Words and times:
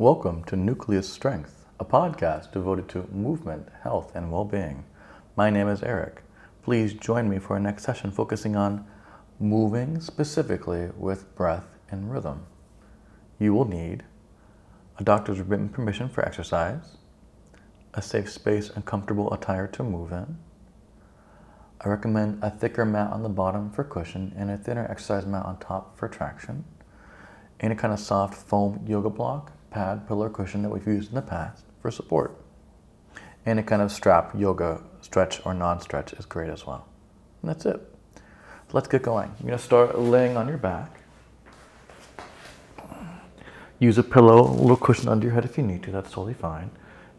Welcome 0.00 0.44
to 0.44 0.56
Nucleus 0.56 1.12
Strength, 1.12 1.66
a 1.78 1.84
podcast 1.84 2.52
devoted 2.52 2.88
to 2.88 3.06
movement, 3.12 3.68
health, 3.82 4.12
and 4.14 4.32
well 4.32 4.46
being. 4.46 4.86
My 5.36 5.50
name 5.50 5.68
is 5.68 5.82
Eric. 5.82 6.22
Please 6.62 6.94
join 6.94 7.28
me 7.28 7.38
for 7.38 7.52
our 7.52 7.60
next 7.60 7.82
session 7.82 8.10
focusing 8.10 8.56
on 8.56 8.86
moving 9.38 10.00
specifically 10.00 10.88
with 10.96 11.36
breath 11.36 11.76
and 11.90 12.10
rhythm. 12.10 12.46
You 13.38 13.52
will 13.52 13.68
need 13.68 14.04
a 14.98 15.04
doctor's 15.04 15.42
written 15.42 15.68
permission 15.68 16.08
for 16.08 16.24
exercise, 16.24 16.96
a 17.92 18.00
safe 18.00 18.30
space 18.30 18.70
and 18.70 18.86
comfortable 18.86 19.30
attire 19.34 19.66
to 19.66 19.82
move 19.82 20.12
in. 20.12 20.38
I 21.78 21.90
recommend 21.90 22.42
a 22.42 22.48
thicker 22.48 22.86
mat 22.86 23.12
on 23.12 23.22
the 23.22 23.28
bottom 23.28 23.70
for 23.70 23.84
cushion 23.84 24.32
and 24.34 24.50
a 24.50 24.56
thinner 24.56 24.86
exercise 24.90 25.26
mat 25.26 25.44
on 25.44 25.58
top 25.58 25.98
for 25.98 26.08
traction. 26.08 26.64
Any 27.60 27.74
kind 27.74 27.92
of 27.92 28.00
soft 28.00 28.34
foam 28.34 28.82
yoga 28.88 29.10
block 29.10 29.52
pad, 29.70 30.06
pillow, 30.06 30.28
cushion 30.28 30.62
that 30.62 30.70
we've 30.70 30.86
used 30.86 31.10
in 31.10 31.14
the 31.14 31.22
past 31.22 31.64
for 31.80 31.90
support. 31.90 32.36
Any 33.46 33.62
kind 33.62 33.80
of 33.80 33.90
strap, 33.90 34.32
yoga, 34.36 34.82
stretch, 35.00 35.44
or 35.46 35.54
non 35.54 35.80
stretch 35.80 36.12
is 36.12 36.26
great 36.26 36.50
as 36.50 36.66
well. 36.66 36.86
And 37.42 37.50
that's 37.50 37.64
it. 37.66 37.80
Let's 38.72 38.86
get 38.86 39.02
going. 39.02 39.32
You're 39.40 39.48
going 39.48 39.58
to 39.58 39.64
start 39.64 39.98
laying 39.98 40.36
on 40.36 40.46
your 40.46 40.58
back. 40.58 41.00
Use 43.80 43.96
a 43.96 44.02
pillow, 44.02 44.42
a 44.42 44.52
little 44.52 44.76
cushion 44.76 45.08
under 45.08 45.26
your 45.26 45.34
head 45.34 45.44
if 45.44 45.56
you 45.56 45.64
need 45.64 45.82
to, 45.84 45.90
that's 45.90 46.10
totally 46.10 46.34
fine. 46.34 46.70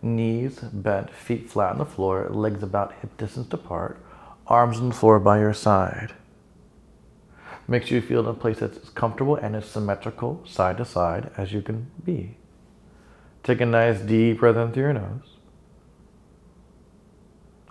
Knees 0.01 0.59
bent, 0.59 1.09
feet 1.09 1.49
flat 1.49 1.71
on 1.71 1.79
the 1.79 1.85
floor, 1.85 2.29
legs 2.29 2.61
about 2.61 2.93
hip 3.01 3.17
distance 3.17 3.51
apart, 3.51 3.99
arms 4.47 4.77
on 4.77 4.89
the 4.89 4.95
floor 4.95 5.19
by 5.19 5.39
your 5.39 5.53
side. 5.53 6.13
Make 7.67 7.85
sure 7.85 7.95
you 7.97 8.01
feel 8.01 8.19
in 8.19 8.27
a 8.27 8.33
place 8.33 8.59
that's 8.59 8.89
comfortable 8.89 9.35
and 9.35 9.55
as 9.55 9.65
symmetrical 9.65 10.43
side 10.45 10.77
to 10.77 10.85
side 10.85 11.31
as 11.35 11.51
you 11.51 11.61
can 11.61 11.89
be. 12.03 12.37
Take 13.43 13.61
a 13.61 13.65
nice 13.65 13.99
deep 13.99 14.39
breath 14.39 14.55
in 14.55 14.71
through 14.71 14.83
your 14.83 14.93
nose. 14.93 15.37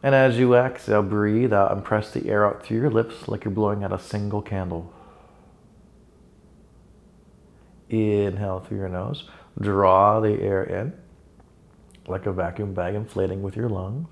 And 0.02 0.14
as 0.14 0.38
you 0.38 0.54
exhale, 0.54 1.02
breathe 1.02 1.52
out 1.52 1.72
and 1.72 1.84
press 1.84 2.10
the 2.10 2.28
air 2.28 2.46
out 2.46 2.64
through 2.64 2.78
your 2.78 2.90
lips 2.90 3.28
like 3.28 3.44
you're 3.44 3.52
blowing 3.52 3.84
out 3.84 3.92
a 3.92 3.98
single 3.98 4.40
candle. 4.40 4.92
Inhale 7.88 8.60
through 8.60 8.78
your 8.78 8.88
nose. 8.88 9.28
Draw 9.60 10.20
the 10.20 10.40
air 10.40 10.62
in 10.62 10.94
like 12.06 12.26
a 12.26 12.32
vacuum 12.32 12.74
bag 12.74 12.94
inflating 12.94 13.42
with 13.42 13.56
your 13.56 13.68
lungs. 13.68 14.08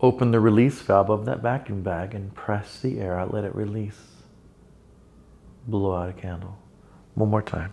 Open 0.00 0.30
the 0.30 0.40
release 0.40 0.80
valve 0.82 1.10
of 1.10 1.24
that 1.24 1.40
vacuum 1.40 1.82
bag 1.82 2.14
and 2.14 2.34
press 2.34 2.80
the 2.80 3.00
air 3.00 3.18
out. 3.18 3.32
Let 3.32 3.44
it 3.44 3.54
release. 3.54 3.98
Blow 5.66 5.94
out 5.94 6.10
a 6.10 6.12
candle. 6.12 6.58
One 7.14 7.30
more 7.30 7.42
time. 7.42 7.72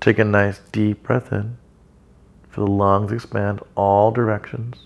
Take 0.00 0.18
a 0.18 0.24
nice 0.24 0.60
deep 0.72 1.02
breath 1.02 1.32
in. 1.32 1.58
Feel 2.50 2.66
the 2.66 2.70
lungs 2.70 3.12
expand 3.12 3.60
all 3.74 4.10
directions. 4.10 4.76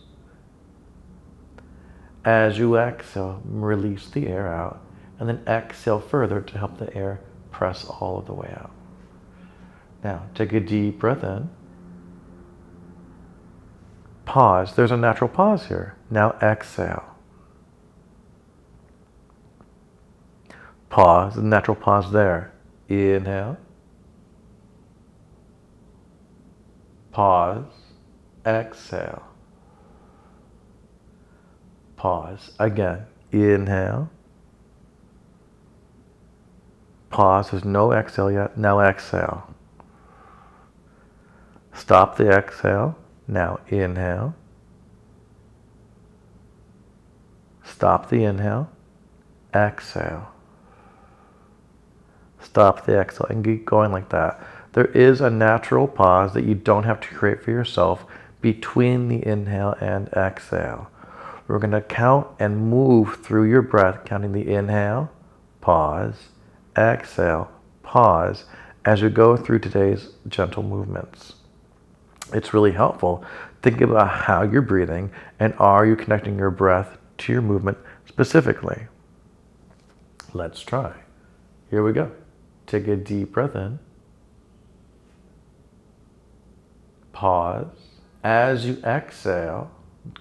As 2.25 2.59
you 2.59 2.77
exhale, 2.77 3.43
release 3.45 4.09
the 4.09 4.29
air 4.29 4.53
out, 4.53 4.81
and 5.19 5.29
then 5.29 5.43
exhale 5.47 6.01
further 6.01 6.41
to 6.41 6.59
help 6.59 6.79
the 6.79 6.95
air 6.97 7.21
press 7.51 7.85
all 7.85 8.19
of 8.19 8.27
the 8.27 8.33
way 8.33 8.55
out. 8.57 8.71
Now, 10.03 10.27
take 10.35 10.53
a 10.53 10.61
deep 10.61 10.99
breath 10.99 11.23
in. 11.23 11.51
Pause. 14.25 14.75
There's 14.75 14.91
a 14.91 14.97
natural 14.97 15.29
pause 15.29 15.67
here. 15.67 15.97
Now 16.11 16.37
exhale. 16.41 17.05
Pause. 20.89 21.39
Natural 21.39 21.77
pause 21.77 22.13
there. 22.13 22.53
Inhale. 22.89 23.59
Pause. 27.13 27.65
Exhale. 28.47 29.23
Pause. 31.97 32.53
Again. 32.59 33.07
Inhale. 33.31 34.11
Pause. 37.11 37.51
There's 37.51 37.65
no 37.65 37.93
exhale 37.93 38.33
yet. 38.33 38.57
Now 38.57 38.81
exhale. 38.81 39.55
Stop 41.75 42.17
the 42.17 42.31
exhale. 42.31 42.97
Now 43.29 43.61
inhale. 43.69 44.35
Stop 47.63 48.09
the 48.09 48.25
inhale. 48.25 48.71
Exhale. 49.55 50.33
Stop 52.41 52.87
the 52.87 52.99
exhale 52.99 53.27
and 53.29 53.45
keep 53.45 53.65
going 53.67 53.93
like 53.93 54.09
that. 54.09 54.45
There 54.73 54.87
is 54.87 55.21
a 55.21 55.31
natural 55.31 55.87
pause 55.87 56.33
that 56.35 56.45
you 56.45 56.55
don't 56.55 56.85
have 56.85 57.01
to 57.01 57.15
create 57.15 57.43
for 57.43 57.51
yourself 57.51 58.07
between 58.41 59.09
the 59.09 59.25
inhale 59.27 59.75
and 59.81 60.09
exhale. 60.09 60.91
We're 61.47 61.59
going 61.59 61.73
to 61.73 61.83
count 61.83 62.27
and 62.39 62.71
move 62.71 63.17
through 63.23 63.45
your 63.45 63.63
breath, 63.63 64.05
counting 64.05 64.33
the 64.33 64.51
inhale, 64.51 65.11
pause, 65.61 66.29
exhale, 66.77 67.51
pause, 67.83 68.47
as 68.85 69.03
you 69.03 69.11
go 69.11 69.37
through 69.37 69.59
today's 69.59 70.11
gentle 70.29 70.63
movements. 70.63 71.35
It's 72.33 72.55
really 72.55 72.73
helpful. 72.73 73.25
Think 73.63 73.81
about 73.81 74.09
how 74.09 74.43
you're 74.43 74.63
breathing 74.63 75.13
and 75.39 75.55
are 75.59 75.85
you 75.85 75.97
connecting 75.97 76.39
your 76.39 76.51
breath 76.51 76.97
to 77.19 77.33
your 77.33 77.43
movement 77.43 77.77
specifically. 78.07 78.87
Let's 80.33 80.63
try. 80.63 80.95
Here 81.71 81.85
we 81.85 81.93
go. 81.93 82.11
Take 82.67 82.89
a 82.89 82.97
deep 82.97 83.33
breath 83.33 83.55
in. 83.55 83.79
Pause. 87.23 87.67
As 88.25 88.67
you 88.67 88.83
exhale, 88.85 89.71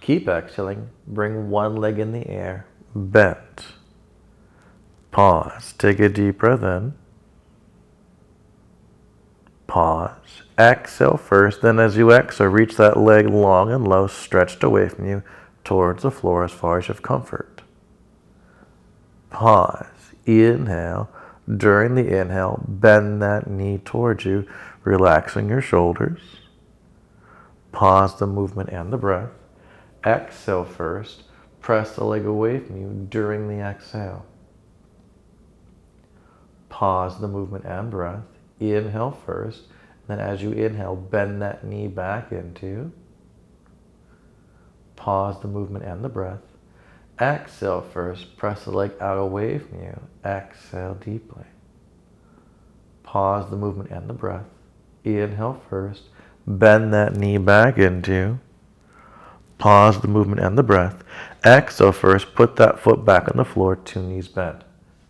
keep 0.02 0.28
exhaling, 0.28 0.92
bring 1.08 1.50
one 1.50 1.76
leg 1.76 1.98
in 1.98 2.12
the 2.12 2.28
air, 2.28 2.68
bent. 2.94 3.66
Pause. 5.10 5.74
Take 5.80 6.00
a 6.00 6.10
deep 6.10 6.38
breath 6.38 6.62
in. 6.62 6.94
Pause. 9.66 10.44
Exhale 10.60 11.18
first, 11.18 11.64
then 11.64 11.80
as 11.80 11.98
you 11.98 12.12
exhale, 12.12 12.50
reach 12.50 12.76
that 12.76 12.98
leg 12.98 13.28
long 13.28 13.72
and 13.72 13.88
low, 13.88 14.06
stretched 14.06 14.62
away 14.62 14.88
from 14.88 15.08
you 15.08 15.24
towards 15.64 16.04
the 16.04 16.12
floor 16.12 16.44
as 16.44 16.52
far 16.52 16.78
as 16.78 16.88
you 16.88 16.94
have 16.94 17.02
comfort. 17.02 17.64
Pause. 19.32 19.88
Inhale. 20.28 21.10
During 21.52 21.96
the 21.96 22.16
inhale, 22.16 22.64
bend 22.68 23.24
that 23.24 23.50
knee 23.50 23.80
towards 23.80 24.24
you, 24.24 24.48
relaxing 24.84 25.50
your 25.50 25.62
shoulders. 25.62 26.20
Pause 27.72 28.20
the 28.20 28.28
movement 28.28 28.70
and 28.70 28.92
the 28.92 28.98
breath. 28.98 29.32
Exhale 30.06 30.66
first. 30.66 31.24
Press 31.62 31.96
the 31.96 32.04
leg 32.04 32.26
away 32.26 32.60
from 32.60 32.78
you 32.78 33.08
during 33.10 33.48
the 33.48 33.64
exhale. 33.64 34.26
Pause 36.70 37.22
the 37.22 37.28
movement 37.28 37.66
and 37.66 37.92
breath. 37.92 38.24
Inhale 38.60 39.12
first. 39.26 39.64
Then 40.08 40.20
as 40.20 40.42
you 40.42 40.52
inhale, 40.52 40.96
bend 40.96 41.42
that 41.42 41.64
knee 41.64 41.88
back 41.88 42.32
into. 42.32 42.92
Pause 44.96 45.42
the 45.42 45.48
movement 45.48 45.86
and 45.86 46.04
the 46.04 46.10
breath. 46.10 46.42
Exhale 47.20 47.82
first. 47.82 48.36
Press 48.38 48.66
the 48.66 48.72
leg 48.72 48.92
out 49.00 49.18
away 49.18 49.60
from 49.60 49.84
you. 49.84 50.00
Exhale 50.26 50.96
deeply. 50.96 51.46
Pause 53.04 53.50
the 53.50 53.58
movement 53.58 53.92
and 53.92 54.10
the 54.10 54.14
breath. 54.14 54.46
Inhale 55.04 55.62
first. 55.70 56.04
Bend 56.48 56.94
that 56.94 57.16
knee 57.16 57.38
back 57.38 57.78
into. 57.78 58.40
Pause 59.58 60.02
the 60.02 60.08
movement 60.08 60.42
and 60.42 60.58
the 60.58 60.64
breath. 60.64 61.04
Exhale 61.46 61.92
first. 61.92 62.34
Put 62.34 62.56
that 62.56 62.80
foot 62.80 63.06
back 63.06 63.30
on 63.30 63.38
the 63.38 63.46
floor, 63.46 63.76
two 63.76 64.02
knees 64.02 64.28
bent. 64.28 64.64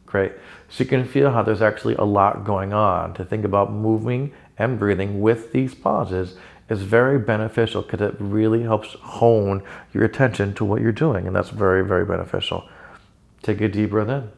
Great. 0.05 0.33
So 0.67 0.83
you 0.83 0.89
can 0.89 1.05
feel 1.05 1.31
how 1.31 1.41
there's 1.41 1.61
actually 1.61 1.95
a 1.95 2.03
lot 2.03 2.43
going 2.43 2.73
on. 2.73 3.13
To 3.13 3.23
think 3.23 3.45
about 3.45 3.71
moving 3.71 4.33
and 4.57 4.77
breathing 4.77 5.21
with 5.21 5.53
these 5.53 5.73
pauses 5.73 6.35
is 6.69 6.81
very 6.81 7.17
beneficial 7.17 7.81
because 7.81 8.01
it 8.01 8.15
really 8.19 8.63
helps 8.63 8.93
hone 8.93 9.63
your 9.93 10.03
attention 10.03 10.53
to 10.55 10.65
what 10.65 10.81
you're 10.81 10.91
doing. 10.91 11.27
And 11.27 11.35
that's 11.35 11.49
very, 11.49 11.85
very 11.85 12.05
beneficial. 12.05 12.67
Take 13.41 13.61
a 13.61 13.69
deep 13.69 13.91
breath 13.91 14.09
in. 14.09 14.31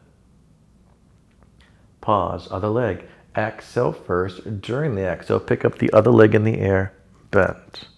Pause, 2.00 2.48
other 2.50 2.68
leg. 2.68 3.04
Exhale 3.36 3.92
first. 3.92 4.60
During 4.60 4.94
the 4.94 5.06
exhale, 5.06 5.40
pick 5.40 5.64
up 5.64 5.78
the 5.78 5.92
other 5.92 6.10
leg 6.10 6.34
in 6.34 6.44
the 6.44 6.58
air, 6.58 6.94
bent. 7.30 7.88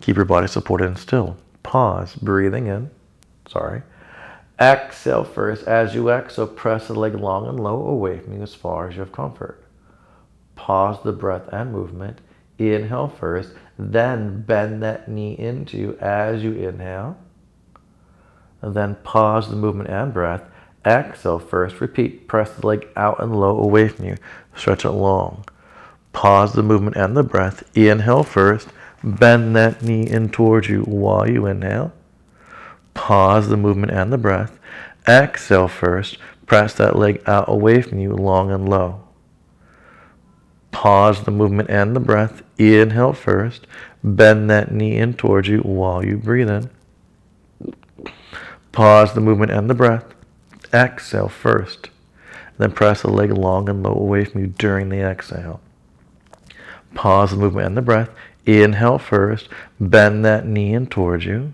Keep 0.00 0.16
your 0.16 0.24
body 0.24 0.46
supported 0.46 0.86
and 0.86 0.98
still. 0.98 1.36
Pause, 1.62 2.16
breathing 2.16 2.66
in. 2.66 2.90
Sorry. 3.48 3.82
Exhale 4.60 5.24
first. 5.24 5.66
As 5.66 5.94
you 5.94 6.10
exhale, 6.10 6.46
press 6.46 6.88
the 6.88 6.94
leg 6.94 7.14
long 7.14 7.46
and 7.46 7.60
low 7.60 7.86
away 7.86 8.18
from 8.18 8.34
you 8.34 8.42
as 8.42 8.54
far 8.54 8.88
as 8.88 8.94
you 8.94 9.00
have 9.00 9.12
comfort. 9.12 9.62
Pause 10.56 11.02
the 11.04 11.12
breath 11.12 11.48
and 11.52 11.72
movement. 11.72 12.20
Inhale 12.58 13.08
first, 13.08 13.52
then 13.78 14.42
bend 14.42 14.82
that 14.82 15.08
knee 15.08 15.38
into 15.38 15.78
you 15.78 15.96
as 15.98 16.42
you 16.42 16.52
inhale. 16.52 17.16
And 18.60 18.74
then 18.74 18.96
pause 18.96 19.48
the 19.48 19.56
movement 19.56 19.88
and 19.88 20.12
breath. 20.12 20.42
Exhale 20.84 21.38
first. 21.38 21.80
Repeat. 21.80 22.28
Press 22.28 22.50
the 22.52 22.66
leg 22.66 22.88
out 22.96 23.20
and 23.20 23.38
low 23.38 23.58
away 23.58 23.88
from 23.88 24.06
you. 24.06 24.16
Stretch 24.56 24.84
it 24.84 24.90
long. 24.90 25.44
Pause 26.12 26.54
the 26.54 26.62
movement 26.62 26.96
and 26.96 27.16
the 27.16 27.22
breath. 27.22 27.64
Inhale 27.76 28.24
first. 28.24 28.68
Bend 29.02 29.56
that 29.56 29.82
knee 29.82 30.06
in 30.06 30.28
towards 30.28 30.68
you 30.68 30.82
while 30.82 31.28
you 31.28 31.46
inhale. 31.46 31.92
Pause 32.94 33.48
the 33.48 33.56
movement 33.56 33.92
and 33.92 34.12
the 34.12 34.18
breath. 34.18 34.58
Exhale 35.08 35.68
first. 35.68 36.18
Press 36.46 36.74
that 36.74 36.96
leg 36.96 37.22
out 37.26 37.48
away 37.48 37.80
from 37.80 37.98
you, 37.98 38.12
long 38.12 38.50
and 38.50 38.68
low. 38.68 39.00
Pause 40.72 41.24
the 41.24 41.30
movement 41.30 41.70
and 41.70 41.94
the 41.94 42.00
breath. 42.00 42.42
Inhale 42.58 43.12
first. 43.12 43.66
Bend 44.02 44.50
that 44.50 44.72
knee 44.72 44.96
in 44.96 45.14
towards 45.14 45.48
you 45.48 45.60
while 45.60 46.04
you 46.04 46.16
breathe 46.16 46.50
in. 46.50 46.70
Pause 48.72 49.14
the 49.14 49.20
movement 49.20 49.52
and 49.52 49.70
the 49.70 49.74
breath. 49.74 50.04
Exhale 50.72 51.28
first. 51.28 51.90
Then 52.58 52.72
press 52.72 53.02
the 53.02 53.10
leg 53.10 53.32
long 53.32 53.68
and 53.68 53.82
low 53.82 53.92
away 53.92 54.24
from 54.24 54.42
you 54.42 54.46
during 54.48 54.88
the 54.88 55.00
exhale. 55.00 55.60
Pause 56.94 57.32
the 57.32 57.36
movement 57.36 57.66
and 57.68 57.76
the 57.76 57.82
breath. 57.82 58.10
Inhale 58.46 58.98
first. 58.98 59.48
Bend 59.78 60.24
that 60.24 60.46
knee 60.46 60.74
in 60.74 60.86
towards 60.86 61.24
you. 61.24 61.52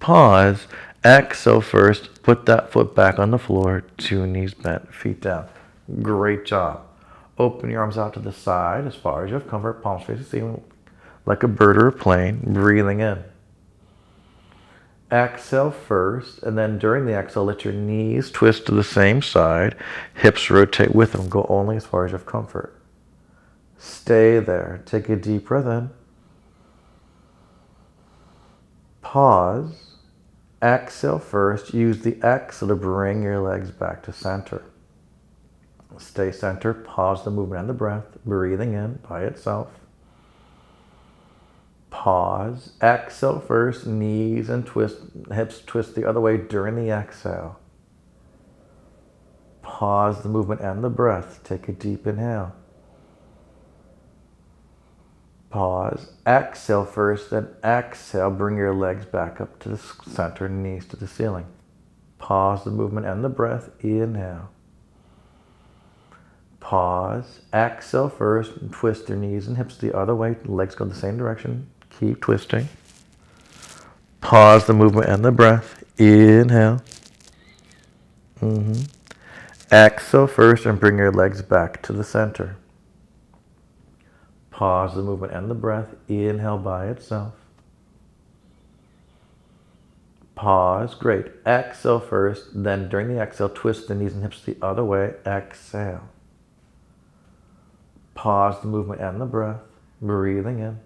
Pause. 0.00 0.66
Exhale 1.04 1.60
first. 1.60 2.22
Put 2.22 2.46
that 2.46 2.72
foot 2.72 2.94
back 2.94 3.18
on 3.18 3.30
the 3.30 3.38
floor. 3.38 3.84
Two 3.96 4.26
knees 4.26 4.54
bent, 4.54 4.94
feet 4.94 5.20
down. 5.20 5.46
Great 6.02 6.44
job. 6.44 6.82
Open 7.38 7.70
your 7.70 7.82
arms 7.82 7.98
out 7.98 8.14
to 8.14 8.20
the 8.20 8.32
side 8.32 8.86
as 8.86 8.94
far 8.94 9.24
as 9.24 9.30
you 9.30 9.34
have 9.34 9.48
comfort. 9.48 9.82
Palms 9.82 10.04
face 10.04 10.18
the 10.18 10.24
ceiling 10.24 10.62
like 11.26 11.42
a 11.42 11.48
bird 11.48 11.76
or 11.76 11.88
a 11.88 11.92
plane. 11.92 12.40
Breathing 12.44 13.00
in. 13.00 13.22
Exhale 15.10 15.70
first, 15.70 16.42
and 16.42 16.58
then 16.58 16.78
during 16.78 17.06
the 17.06 17.12
exhale, 17.12 17.44
let 17.44 17.64
your 17.64 17.74
knees 17.74 18.30
twist 18.30 18.66
to 18.66 18.74
the 18.74 18.82
same 18.82 19.22
side. 19.22 19.76
Hips 20.14 20.50
rotate 20.50 20.94
with 20.94 21.12
them. 21.12 21.28
Go 21.28 21.46
only 21.48 21.76
as 21.76 21.86
far 21.86 22.04
as 22.04 22.10
you 22.10 22.18
have 22.18 22.26
comfort. 22.26 22.80
Stay 23.78 24.40
there. 24.40 24.82
Take 24.84 25.08
a 25.08 25.16
deep 25.16 25.46
breath 25.46 25.66
in. 25.66 25.90
Pause. 29.00 29.94
Exhale 30.60 31.20
first. 31.20 31.72
Use 31.72 32.00
the 32.00 32.18
exhale 32.24 32.70
to 32.70 32.74
bring 32.74 33.22
your 33.22 33.38
legs 33.38 33.70
back 33.70 34.02
to 34.04 34.12
center. 34.12 34.64
Stay 35.98 36.32
center. 36.32 36.74
Pause 36.74 37.24
the 37.24 37.30
movement 37.30 37.60
and 37.60 37.68
the 37.68 37.74
breath. 37.74 38.04
Breathing 38.24 38.72
in 38.72 38.98
by 39.08 39.22
itself. 39.22 39.68
Pause. 41.96 42.72
Exhale 42.82 43.40
first. 43.40 43.86
Knees 43.86 44.50
and 44.50 44.66
twist. 44.66 44.98
Hips 45.32 45.62
twist 45.64 45.94
the 45.94 46.06
other 46.06 46.20
way 46.20 46.36
during 46.36 46.76
the 46.76 46.90
exhale. 46.90 47.58
Pause 49.62 50.22
the 50.22 50.28
movement 50.28 50.60
and 50.60 50.84
the 50.84 50.90
breath. 50.90 51.40
Take 51.42 51.68
a 51.68 51.72
deep 51.72 52.06
inhale. 52.06 52.54
Pause. 55.48 56.12
Exhale 56.26 56.84
first, 56.84 57.30
then 57.30 57.48
exhale. 57.64 58.30
Bring 58.30 58.58
your 58.58 58.74
legs 58.74 59.06
back 59.06 59.40
up 59.40 59.58
to 59.60 59.70
the 59.70 59.78
center, 59.78 60.50
knees 60.50 60.84
to 60.88 60.96
the 60.96 61.08
ceiling. 61.08 61.46
Pause 62.18 62.64
the 62.64 62.70
movement 62.72 63.06
and 63.06 63.24
the 63.24 63.30
breath. 63.30 63.70
Inhale. 63.80 64.50
Pause. 66.60 67.40
Exhale 67.54 68.10
first. 68.10 68.70
Twist 68.70 69.08
your 69.08 69.16
knees 69.16 69.48
and 69.48 69.56
hips 69.56 69.78
the 69.78 69.96
other 69.96 70.14
way. 70.14 70.36
Legs 70.44 70.74
go 70.74 70.84
the 70.84 70.94
same 70.94 71.16
direction. 71.16 71.70
Keep 71.98 72.20
twisting. 72.20 72.68
Pause 74.20 74.66
the 74.66 74.74
movement 74.74 75.08
and 75.08 75.24
the 75.24 75.32
breath. 75.32 75.82
Inhale. 75.98 76.82
Mm-hmm. 78.40 78.82
Exhale 79.72 80.26
first 80.26 80.66
and 80.66 80.78
bring 80.78 80.98
your 80.98 81.10
legs 81.10 81.42
back 81.42 81.82
to 81.82 81.92
the 81.92 82.04
center. 82.04 82.56
Pause 84.50 84.96
the 84.96 85.02
movement 85.02 85.32
and 85.32 85.50
the 85.50 85.54
breath. 85.54 85.94
Inhale 86.08 86.58
by 86.58 86.88
itself. 86.88 87.34
Pause. 90.34 90.94
Great. 90.94 91.26
Exhale 91.46 92.00
first. 92.00 92.62
Then 92.62 92.88
during 92.88 93.08
the 93.08 93.20
exhale, 93.20 93.48
twist 93.48 93.88
the 93.88 93.94
knees 93.94 94.12
and 94.12 94.22
hips 94.22 94.42
the 94.42 94.56
other 94.60 94.84
way. 94.84 95.14
Exhale. 95.26 96.08
Pause 98.14 98.60
the 98.60 98.68
movement 98.68 99.00
and 99.00 99.20
the 99.20 99.26
breath. 99.26 99.60
Breathing 100.00 100.58
in. 100.58 100.78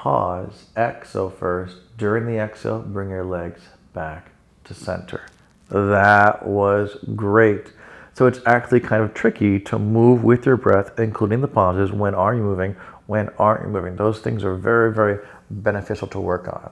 Pause. 0.00 0.64
Exhale 0.78 1.28
first. 1.28 1.76
During 1.98 2.24
the 2.24 2.38
exhale, 2.38 2.78
bring 2.78 3.10
your 3.10 3.22
legs 3.22 3.60
back 3.92 4.30
to 4.64 4.72
center. 4.72 5.26
That 5.68 6.46
was 6.46 6.96
great. 7.14 7.74
So 8.14 8.26
it's 8.26 8.40
actually 8.46 8.80
kind 8.80 9.02
of 9.04 9.12
tricky 9.12 9.60
to 9.60 9.78
move 9.78 10.24
with 10.24 10.46
your 10.46 10.56
breath, 10.56 10.98
including 10.98 11.42
the 11.42 11.48
pauses. 11.48 11.92
When 11.92 12.14
are 12.14 12.34
you 12.34 12.40
moving? 12.40 12.76
When 13.08 13.28
aren't 13.38 13.66
you 13.66 13.68
moving? 13.68 13.96
Those 13.96 14.20
things 14.20 14.42
are 14.42 14.54
very, 14.54 14.90
very 14.90 15.22
beneficial 15.50 16.08
to 16.08 16.18
work 16.18 16.48
on. 16.48 16.70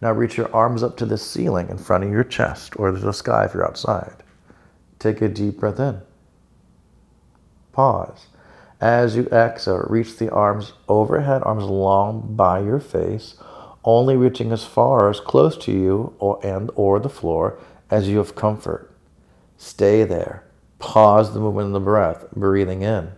Now 0.00 0.12
reach 0.12 0.36
your 0.36 0.54
arms 0.54 0.84
up 0.84 0.96
to 0.98 1.06
the 1.06 1.18
ceiling 1.18 1.68
in 1.68 1.76
front 1.76 2.04
of 2.04 2.12
your 2.12 2.22
chest 2.22 2.78
or 2.78 2.92
to 2.92 2.98
the 3.00 3.12
sky 3.12 3.46
if 3.46 3.54
you're 3.54 3.66
outside. 3.66 4.22
Take 5.00 5.20
a 5.22 5.28
deep 5.28 5.58
breath 5.58 5.80
in. 5.80 6.02
Pause. 7.72 8.28
As 8.80 9.16
you 9.16 9.26
exhale, 9.26 9.84
reach 9.88 10.16
the 10.16 10.30
arms 10.30 10.72
overhead, 10.88 11.42
arms 11.44 11.64
long 11.64 12.34
by 12.36 12.60
your 12.60 12.78
face, 12.78 13.34
only 13.84 14.16
reaching 14.16 14.52
as 14.52 14.64
far 14.64 15.10
as 15.10 15.18
close 15.18 15.56
to 15.58 15.72
you 15.72 16.14
or 16.18 16.38
and 16.44 16.70
or 16.76 17.00
the 17.00 17.08
floor 17.08 17.58
as 17.90 18.08
you 18.08 18.18
have 18.18 18.34
comfort. 18.34 18.92
Stay 19.56 20.04
there. 20.04 20.44
Pause 20.78 21.34
the 21.34 21.40
movement 21.40 21.68
of 21.68 21.72
the 21.72 21.80
breath, 21.80 22.30
breathing 22.32 22.82
in. 22.82 23.12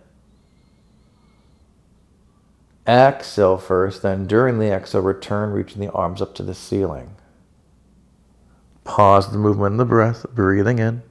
Exhale 2.87 3.57
first, 3.57 4.01
then 4.01 4.25
during 4.25 4.57
the 4.57 4.71
exhale, 4.71 5.01
return 5.01 5.51
reaching 5.51 5.79
the 5.79 5.91
arms 5.91 6.21
up 6.21 6.33
to 6.35 6.43
the 6.43 6.55
ceiling. 6.55 7.15
Pause 8.83 9.31
the 9.31 9.37
movement 9.37 9.73
of 9.73 9.77
the 9.77 9.85
breath, 9.85 10.25
breathing 10.33 10.79
in. 10.79 11.03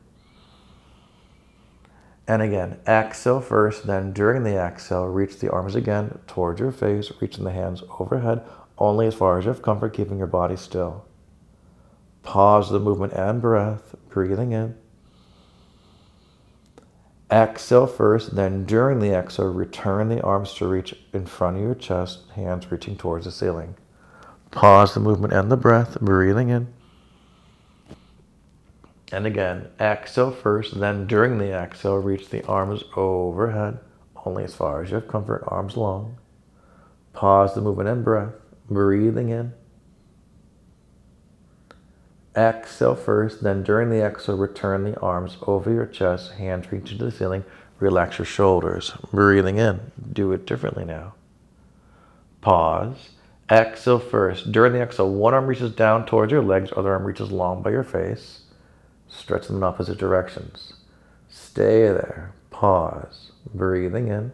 And 2.30 2.42
again, 2.42 2.78
exhale 2.86 3.40
first, 3.40 3.88
then 3.88 4.12
during 4.12 4.44
the 4.44 4.54
exhale, 4.54 5.06
reach 5.06 5.40
the 5.40 5.50
arms 5.50 5.74
again 5.74 6.20
towards 6.28 6.60
your 6.60 6.70
face, 6.70 7.10
reaching 7.20 7.42
the 7.42 7.50
hands 7.50 7.82
overhead, 7.98 8.44
only 8.78 9.08
as 9.08 9.16
far 9.16 9.36
as 9.36 9.46
you 9.46 9.48
have 9.48 9.62
comfort, 9.62 9.94
keeping 9.94 10.18
your 10.18 10.28
body 10.28 10.54
still. 10.54 11.04
Pause 12.22 12.70
the 12.70 12.78
movement 12.78 13.14
and 13.14 13.42
breath, 13.42 13.96
breathing 14.10 14.52
in. 14.52 14.76
Exhale 17.32 17.88
first, 17.88 18.36
then 18.36 18.64
during 18.64 19.00
the 19.00 19.12
exhale, 19.12 19.52
return 19.52 20.08
the 20.08 20.22
arms 20.22 20.54
to 20.54 20.68
reach 20.68 20.94
in 21.12 21.26
front 21.26 21.56
of 21.56 21.64
your 21.64 21.74
chest, 21.74 22.30
hands 22.36 22.70
reaching 22.70 22.96
towards 22.96 23.24
the 23.24 23.32
ceiling. 23.32 23.74
Pause 24.52 24.94
the 24.94 25.00
movement 25.00 25.32
and 25.32 25.50
the 25.50 25.56
breath, 25.56 26.00
breathing 26.00 26.50
in. 26.50 26.72
And 29.12 29.26
again, 29.26 29.68
exhale 29.80 30.30
first, 30.30 30.78
then 30.78 31.06
during 31.06 31.38
the 31.38 31.52
exhale, 31.52 31.96
reach 31.96 32.28
the 32.28 32.44
arms 32.46 32.84
overhead, 32.94 33.78
only 34.24 34.44
as 34.44 34.54
far 34.54 34.82
as 34.82 34.90
you 34.90 34.96
have 34.96 35.08
comfort, 35.08 35.42
arms 35.48 35.76
long. 35.76 36.18
Pause 37.12 37.54
the 37.54 37.60
movement 37.60 37.88
and 37.88 38.04
breath, 38.04 38.34
breathing 38.68 39.30
in. 39.30 39.52
Exhale 42.36 42.94
first, 42.94 43.42
then 43.42 43.64
during 43.64 43.90
the 43.90 44.00
exhale, 44.00 44.36
return 44.36 44.84
the 44.84 44.98
arms 45.00 45.36
over 45.42 45.72
your 45.72 45.86
chest, 45.86 46.32
hands 46.32 46.70
reaching 46.70 46.98
to 46.98 47.04
the 47.04 47.10
ceiling. 47.10 47.44
Relax 47.80 48.18
your 48.18 48.26
shoulders. 48.26 48.92
Breathing 49.10 49.58
in. 49.58 49.80
Do 50.12 50.32
it 50.32 50.46
differently 50.46 50.84
now. 50.84 51.14
Pause. 52.40 53.10
Exhale 53.50 53.98
first. 53.98 54.52
During 54.52 54.72
the 54.72 54.80
exhale, 54.80 55.10
one 55.10 55.34
arm 55.34 55.46
reaches 55.46 55.72
down 55.72 56.06
towards 56.06 56.30
your 56.30 56.42
legs, 56.42 56.70
other 56.76 56.92
arm 56.92 57.04
reaches 57.04 57.32
long 57.32 57.62
by 57.62 57.70
your 57.70 57.82
face. 57.82 58.42
Stretch 59.10 59.48
them 59.48 59.56
in 59.56 59.62
opposite 59.62 59.98
directions. 59.98 60.74
Stay 61.28 61.82
there. 61.88 62.32
Pause. 62.50 63.32
Breathing 63.52 64.08
in. 64.08 64.32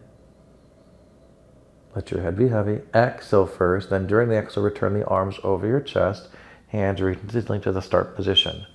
Let 1.95 2.11
your 2.11 2.21
head 2.21 2.37
be 2.37 2.49
heavy. 2.49 2.81
Exhale 2.93 3.47
first. 3.47 3.89
Then 3.89 4.07
during 4.07 4.29
the 4.29 4.37
exhale, 4.37 4.63
return 4.63 4.93
the 4.93 5.05
arms 5.05 5.37
over 5.43 5.67
your 5.67 5.81
chest 5.81 6.29
Hands 6.67 7.01
reaching 7.01 7.61
to 7.61 7.71
the 7.71 7.81
start 7.81 8.15
position. 8.15 8.65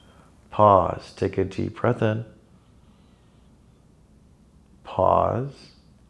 Pause. 0.50 1.12
Take 1.14 1.36
a 1.36 1.44
deep 1.44 1.76
breath 1.76 2.00
in. 2.00 2.24
Pause. 4.82 5.52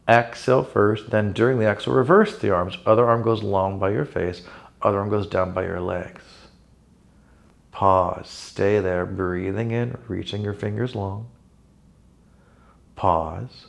Exhale 0.08 0.64
first, 0.64 1.10
then 1.10 1.32
during 1.32 1.58
the 1.58 1.66
exhale, 1.66 1.94
reverse 1.94 2.38
the 2.38 2.50
arms. 2.50 2.76
Other 2.84 3.06
arm 3.06 3.22
goes 3.22 3.42
long 3.42 3.78
by 3.78 3.90
your 3.90 4.04
face, 4.04 4.42
other 4.80 4.98
arm 4.98 5.10
goes 5.10 5.28
down 5.28 5.52
by 5.52 5.64
your 5.64 5.80
legs. 5.80 6.22
Pause. 7.82 8.28
Stay 8.28 8.78
there, 8.78 9.04
breathing 9.04 9.72
in, 9.72 9.98
reaching 10.06 10.42
your 10.42 10.52
fingers 10.52 10.94
long. 10.94 11.28
Pause. 12.94 13.66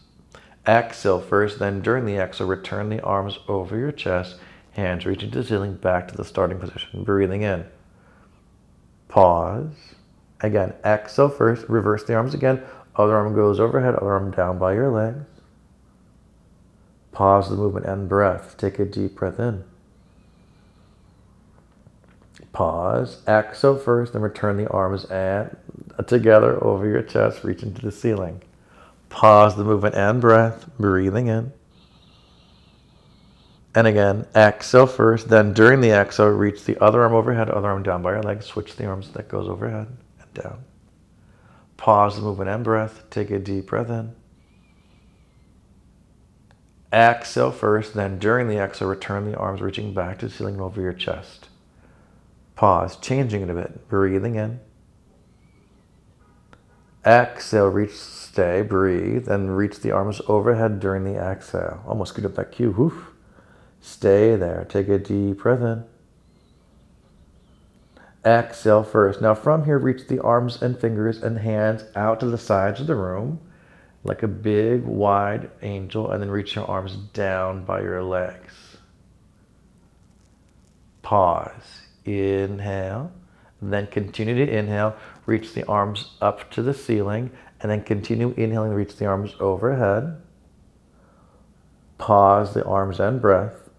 Exhale 0.67 1.19
first, 1.19 1.57
then 1.57 1.81
during 1.81 2.05
the 2.05 2.17
exhale, 2.17 2.45
return 2.45 2.89
the 2.89 3.01
arms 3.01 3.39
over 3.47 3.75
your 3.75 3.91
chest, 3.91 4.35
hands 4.73 5.07
reaching 5.07 5.31
to 5.31 5.41
the 5.41 5.43
ceiling, 5.43 5.77
back 5.77 6.07
to 6.07 6.15
the 6.15 6.23
starting 6.23 6.59
position, 6.59 7.03
breathing 7.03 7.41
in. 7.41 7.65
Pause. 9.07 9.95
Again, 10.41 10.73
exhale 10.85 11.29
first, 11.29 11.67
reverse 11.67 12.03
the 12.03 12.13
arms 12.13 12.35
again. 12.35 12.61
Other 12.95 13.15
arm 13.15 13.33
goes 13.33 13.59
overhead, 13.59 13.95
other 13.95 14.13
arm 14.13 14.29
down 14.29 14.59
by 14.59 14.75
your 14.75 14.91
legs. 14.91 15.25
Pause 17.13 17.49
the 17.49 17.55
movement 17.55 17.87
and 17.87 18.07
breath. 18.07 18.57
Take 18.57 18.77
a 18.77 18.85
deep 18.85 19.15
breath 19.15 19.39
in. 19.39 19.63
Pause. 22.53 23.17
Exhale 23.27 23.77
first, 23.77 24.13
then 24.13 24.21
return 24.21 24.57
the 24.57 24.69
arms 24.69 25.05
and 25.05 25.55
uh, 25.97 26.03
together 26.03 26.63
over 26.63 26.87
your 26.87 27.01
chest, 27.01 27.43
reach 27.43 27.63
into 27.63 27.81
the 27.81 27.91
ceiling. 27.91 28.41
Pause 29.09 29.57
the 29.57 29.63
movement 29.63 29.95
and 29.95 30.21
breath, 30.21 30.69
breathing 30.77 31.27
in. 31.27 31.51
And 33.75 33.87
again, 33.87 34.27
exhale 34.35 34.85
first, 34.85 35.29
then 35.29 35.53
during 35.53 35.81
the 35.81 35.89
exhale, 35.89 36.27
reach 36.27 36.63
the 36.65 36.81
other 36.81 37.01
arm 37.01 37.13
overhead, 37.13 37.49
other 37.49 37.69
arm 37.69 37.81
down 37.81 38.03
by 38.03 38.11
your 38.11 38.21
leg. 38.21 38.43
Switch 38.43 38.75
the 38.75 38.85
arms 38.85 39.09
that 39.13 39.27
goes 39.27 39.49
overhead 39.49 39.87
and 40.19 40.33
down. 40.35 40.63
Pause 41.77 42.17
the 42.17 42.21
movement 42.21 42.51
and 42.51 42.63
breath. 42.63 43.03
Take 43.09 43.31
a 43.31 43.39
deep 43.39 43.67
breath 43.67 43.89
in. 43.89 44.13
Exhale 46.93 47.51
first, 47.51 47.95
then 47.95 48.19
during 48.19 48.47
the 48.47 48.57
exhale, 48.57 48.89
return 48.89 49.29
the 49.29 49.35
arms 49.35 49.61
reaching 49.61 49.95
back 49.95 50.19
to 50.19 50.27
the 50.27 50.31
ceiling 50.31 50.61
over 50.61 50.79
your 50.79 50.93
chest. 50.93 51.49
Pause, 52.55 52.97
changing 52.97 53.41
it 53.41 53.49
a 53.49 53.53
bit. 53.53 53.87
Breathing 53.89 54.35
in. 54.35 54.59
Exhale, 57.05 57.67
reach, 57.67 57.91
stay, 57.91 58.61
breathe, 58.61 59.27
and 59.27 59.57
reach 59.57 59.79
the 59.79 59.91
arms 59.91 60.21
overhead 60.27 60.79
during 60.79 61.03
the 61.03 61.19
exhale. 61.19 61.83
Almost 61.85 62.13
scoot 62.13 62.25
up 62.25 62.35
that 62.35 62.51
cue. 62.51 62.71
Woof. 62.71 63.07
Stay 63.81 64.35
there. 64.35 64.65
Take 64.69 64.87
a 64.87 64.97
deep 64.97 65.39
breath 65.39 65.61
in. 65.61 65.83
Exhale 68.25 68.83
first. 68.83 69.21
Now 69.21 69.35
from 69.35 69.65
here, 69.65 69.77
reach 69.77 70.07
the 70.07 70.19
arms 70.21 70.61
and 70.61 70.79
fingers 70.79 71.21
and 71.21 71.39
hands 71.39 71.83
out 71.95 72.21
to 72.21 72.27
the 72.27 72.37
sides 72.37 72.79
of 72.79 72.87
the 72.87 72.95
room 72.95 73.41
like 74.03 74.23
a 74.23 74.27
big 74.27 74.83
wide 74.83 75.49
angel 75.61 76.11
and 76.11 76.21
then 76.21 76.29
reach 76.29 76.55
your 76.55 76.65
arms 76.65 76.95
down 76.95 77.63
by 77.63 77.81
your 77.81 78.03
legs. 78.03 78.53
Pause. 81.01 81.82
Inhale. 82.05 83.11
Then 83.61 83.87
continue 83.87 84.45
to 84.45 84.51
inhale. 84.51 84.95
Reach 85.25 85.53
the 85.53 85.65
arms 85.67 86.11
up 86.21 86.51
to 86.51 86.61
the 86.61 86.73
ceiling 86.73 87.31
and 87.61 87.71
then 87.71 87.83
continue 87.83 88.33
inhaling. 88.35 88.73
Reach 88.73 88.97
the 88.97 89.05
arms 89.05 89.35
overhead. 89.39 90.21
Pause 91.97 92.55
the 92.55 92.65
arms 92.65 92.99
and 92.99 93.21
breath. 93.21 93.69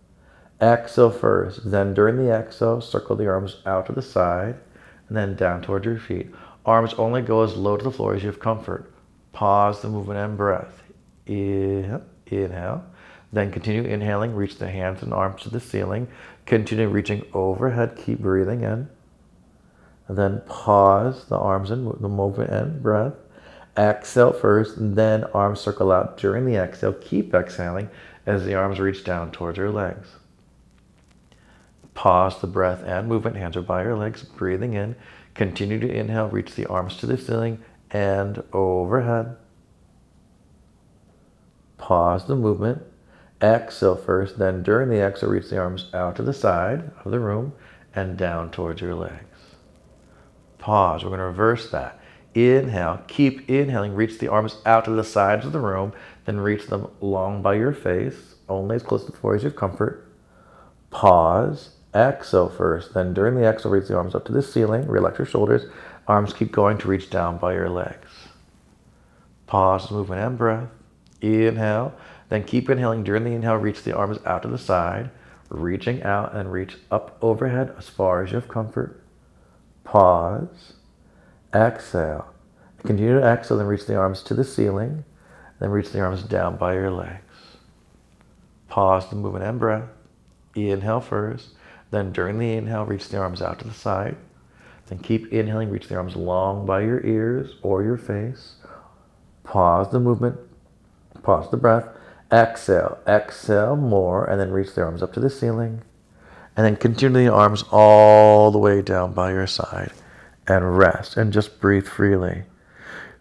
Exhale 0.60 1.10
first. 1.10 1.70
Then 1.70 1.92
during 1.92 2.16
the 2.16 2.32
exhale, 2.32 2.80
circle 2.80 3.16
the 3.16 3.28
arms 3.28 3.60
out 3.66 3.86
to 3.86 3.92
the 3.92 4.00
side 4.00 4.56
and 5.08 5.16
then 5.16 5.36
down 5.36 5.60
towards 5.60 5.84
your 5.84 5.98
feet. 5.98 6.30
Arms 6.64 6.94
only 6.94 7.20
go 7.20 7.42
as 7.42 7.56
low 7.56 7.76
to 7.76 7.84
the 7.84 7.90
floor 7.90 8.14
as 8.14 8.22
you 8.22 8.28
have 8.28 8.40
comfort. 8.40 8.90
Pause 9.32 9.82
the 9.82 9.88
movement 9.90 10.18
and 10.18 10.36
breath. 10.36 10.82
Inhale, 11.26 12.02
inhale. 12.26 12.84
Then 13.32 13.50
continue 13.50 13.82
inhaling. 13.82 14.34
Reach 14.34 14.56
the 14.56 14.70
hands 14.70 15.02
and 15.02 15.12
arms 15.12 15.42
to 15.42 15.50
the 15.50 15.60
ceiling. 15.60 16.08
Continue 16.46 16.88
reaching 16.88 17.24
overhead. 17.32 17.96
Keep 17.96 18.20
breathing 18.20 18.62
in. 18.62 18.88
And 20.08 20.18
then 20.18 20.42
pause 20.46 21.24
the 21.26 21.38
arms 21.38 21.70
and 21.70 21.90
the 22.00 22.08
movement 22.08 22.50
and 22.50 22.82
breath. 22.82 23.14
Exhale 23.76 24.32
first, 24.32 24.74
then 24.76 25.24
arms 25.34 25.60
circle 25.60 25.90
out 25.90 26.16
during 26.16 26.44
the 26.44 26.56
exhale. 26.56 26.92
Keep 26.92 27.34
exhaling 27.34 27.90
as 28.26 28.44
the 28.44 28.54
arms 28.54 28.78
reach 28.78 29.02
down 29.02 29.32
towards 29.32 29.58
your 29.58 29.70
legs. 29.70 30.08
Pause 31.94 32.40
the 32.40 32.46
breath 32.46 32.82
and 32.84 33.08
movement. 33.08 33.36
Hands 33.36 33.56
are 33.56 33.62
by 33.62 33.82
your 33.82 33.96
legs. 33.96 34.22
Breathing 34.22 34.74
in. 34.74 34.96
Continue 35.34 35.80
to 35.80 35.90
inhale. 35.90 36.28
Reach 36.28 36.54
the 36.54 36.66
arms 36.66 36.96
to 36.98 37.06
the 37.06 37.16
ceiling 37.16 37.62
and 37.90 38.42
overhead. 38.52 39.36
Pause 41.78 42.26
the 42.26 42.36
movement. 42.36 42.82
Exhale 43.44 43.96
first. 43.96 44.38
Then 44.38 44.62
during 44.62 44.88
the 44.88 45.00
exhale, 45.00 45.30
reach 45.30 45.50
the 45.50 45.58
arms 45.58 45.90
out 45.92 46.16
to 46.16 46.22
the 46.22 46.32
side 46.32 46.90
of 47.04 47.10
the 47.10 47.20
room 47.20 47.52
and 47.94 48.16
down 48.16 48.50
towards 48.50 48.80
your 48.80 48.94
legs. 48.94 49.38
Pause. 50.58 51.04
We're 51.04 51.10
going 51.10 51.20
to 51.20 51.26
reverse 51.26 51.70
that. 51.70 52.00
Inhale. 52.34 53.02
Keep 53.06 53.50
inhaling. 53.50 53.94
Reach 53.94 54.18
the 54.18 54.28
arms 54.28 54.56
out 54.64 54.86
to 54.86 54.90
the 54.90 55.04
sides 55.04 55.44
of 55.44 55.52
the 55.52 55.60
room. 55.60 55.92
Then 56.24 56.40
reach 56.40 56.66
them 56.66 56.88
long 57.00 57.42
by 57.42 57.54
your 57.54 57.74
face, 57.74 58.36
only 58.48 58.76
as 58.76 58.82
close 58.82 59.04
to 59.04 59.12
the 59.12 59.18
floor 59.18 59.34
as 59.34 59.42
your 59.42 59.52
comfort. 59.52 60.10
Pause 60.90 61.70
Exhale 61.94 62.48
first. 62.48 62.92
Then 62.92 63.14
during 63.14 63.36
the 63.36 63.44
exhale, 63.44 63.70
reach 63.70 63.86
the 63.86 63.96
arms 63.96 64.14
up 64.14 64.24
to 64.24 64.32
the 64.32 64.42
ceiling. 64.42 64.86
Relax 64.88 65.18
your 65.18 65.26
shoulders. 65.26 65.66
Arms 66.08 66.32
keep 66.32 66.50
going 66.50 66.76
to 66.78 66.88
reach 66.88 67.08
down 67.08 67.38
by 67.38 67.54
your 67.54 67.68
legs. 67.68 68.08
Pause, 69.46 69.92
movement, 69.92 70.20
and 70.20 70.38
breath. 70.38 70.68
Inhale. 71.20 71.94
Then 72.34 72.42
keep 72.42 72.68
inhaling. 72.68 73.04
During 73.04 73.22
the 73.22 73.30
inhale, 73.30 73.54
reach 73.54 73.84
the 73.84 73.94
arms 73.94 74.18
out 74.26 74.42
to 74.42 74.48
the 74.48 74.58
side. 74.58 75.12
Reaching 75.50 76.02
out 76.02 76.34
and 76.34 76.50
reach 76.50 76.78
up 76.90 77.16
overhead 77.22 77.72
as 77.78 77.88
far 77.88 78.24
as 78.24 78.32
you 78.32 78.34
have 78.34 78.48
comfort. 78.48 79.00
Pause. 79.84 80.72
Exhale. 81.54 82.34
Continue 82.78 83.20
to 83.20 83.24
exhale, 83.24 83.58
then 83.58 83.68
reach 83.68 83.86
the 83.86 83.94
arms 83.94 84.20
to 84.24 84.34
the 84.34 84.42
ceiling. 84.42 85.04
Then 85.60 85.70
reach 85.70 85.92
the 85.92 86.00
arms 86.00 86.24
down 86.24 86.56
by 86.56 86.74
your 86.74 86.90
legs. 86.90 87.22
Pause 88.66 89.10
the 89.10 89.14
movement 89.14 89.44
and 89.44 89.60
breath. 89.60 89.88
Inhale 90.56 91.02
first. 91.02 91.50
Then 91.92 92.10
during 92.10 92.40
the 92.40 92.52
inhale, 92.52 92.84
reach 92.84 93.10
the 93.10 93.18
arms 93.18 93.42
out 93.42 93.60
to 93.60 93.64
the 93.64 93.72
side. 93.72 94.16
Then 94.86 94.98
keep 94.98 95.32
inhaling, 95.32 95.70
reach 95.70 95.86
the 95.86 95.94
arms 95.94 96.16
long 96.16 96.66
by 96.66 96.80
your 96.80 97.00
ears 97.06 97.54
or 97.62 97.84
your 97.84 97.96
face. 97.96 98.56
Pause 99.44 99.92
the 99.92 100.00
movement, 100.00 100.36
pause 101.22 101.48
the 101.52 101.56
breath. 101.56 101.93
Exhale, 102.34 102.98
exhale 103.06 103.76
more, 103.76 104.24
and 104.24 104.40
then 104.40 104.50
reach 104.50 104.74
the 104.74 104.82
arms 104.82 105.02
up 105.02 105.12
to 105.12 105.20
the 105.20 105.30
ceiling. 105.30 105.82
And 106.56 106.66
then 106.66 106.76
continue 106.76 107.24
the 107.24 107.32
arms 107.32 107.64
all 107.70 108.50
the 108.50 108.58
way 108.58 108.82
down 108.82 109.12
by 109.12 109.32
your 109.32 109.46
side 109.46 109.92
and 110.46 110.76
rest 110.76 111.16
and 111.16 111.32
just 111.32 111.60
breathe 111.60 111.86
freely. 111.86 112.42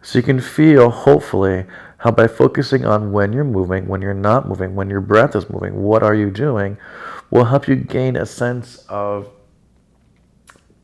So 0.02 0.20
you 0.20 0.24
can 0.24 0.40
feel, 0.42 0.90
hopefully, 0.90 1.66
how 1.98 2.12
by 2.12 2.28
focusing 2.28 2.86
on 2.86 3.12
when 3.12 3.32
you're 3.32 3.44
moving, 3.44 3.88
when 3.88 4.02
you're 4.02 4.14
not 4.14 4.48
moving, 4.48 4.76
when 4.76 4.90
your 4.90 5.00
breath 5.00 5.36
is 5.36 5.50
moving, 5.50 5.82
what 5.84 6.04
are 6.04 6.16
you 6.16 6.30
doing, 6.30 6.78
will 7.30 7.46
help 7.46 7.68
you 7.68 7.76
gain 7.76 8.18
a 8.18 8.26
sense 8.26 8.86
of 8.90 9.30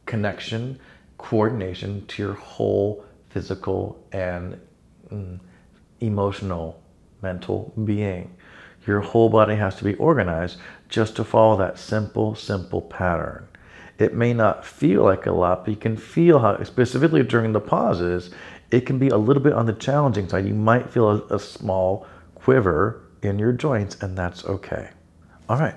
connection, 0.05 0.79
coordination 1.17 2.05
to 2.07 2.24
your 2.24 2.33
whole 2.33 3.03
physical 3.29 4.01
and 4.12 4.59
mm, 5.12 5.39
emotional, 6.00 6.81
mental 7.21 7.73
being. 7.83 8.35
Your 8.88 9.01
whole 9.01 9.29
body 9.29 9.55
has 9.55 9.75
to 9.75 9.83
be 9.83 9.95
organized 9.95 10.57
just 10.88 11.15
to 11.17 11.23
follow 11.23 11.57
that 11.57 11.77
simple, 11.77 12.35
simple 12.35 12.81
pattern. 12.81 13.47
It 13.97 14.15
may 14.15 14.33
not 14.33 14.65
feel 14.65 15.03
like 15.03 15.25
a 15.25 15.31
lot, 15.31 15.65
but 15.65 15.71
you 15.71 15.77
can 15.77 15.97
feel 15.97 16.39
how, 16.39 16.63
specifically 16.63 17.21
during 17.21 17.51
the 17.51 17.59
pauses, 17.59 18.31
it 18.71 18.81
can 18.81 18.97
be 18.97 19.09
a 19.09 19.17
little 19.17 19.43
bit 19.43 19.53
on 19.53 19.65
the 19.65 19.73
challenging 19.73 20.29
side. 20.29 20.45
You 20.45 20.53
might 20.53 20.89
feel 20.89 21.09
a, 21.09 21.35
a 21.35 21.39
small 21.39 22.07
quiver 22.35 23.03
in 23.21 23.38
your 23.38 23.51
joints, 23.51 23.97
and 24.01 24.17
that's 24.17 24.45
okay. 24.45 24.89
All 25.49 25.57
right. 25.57 25.75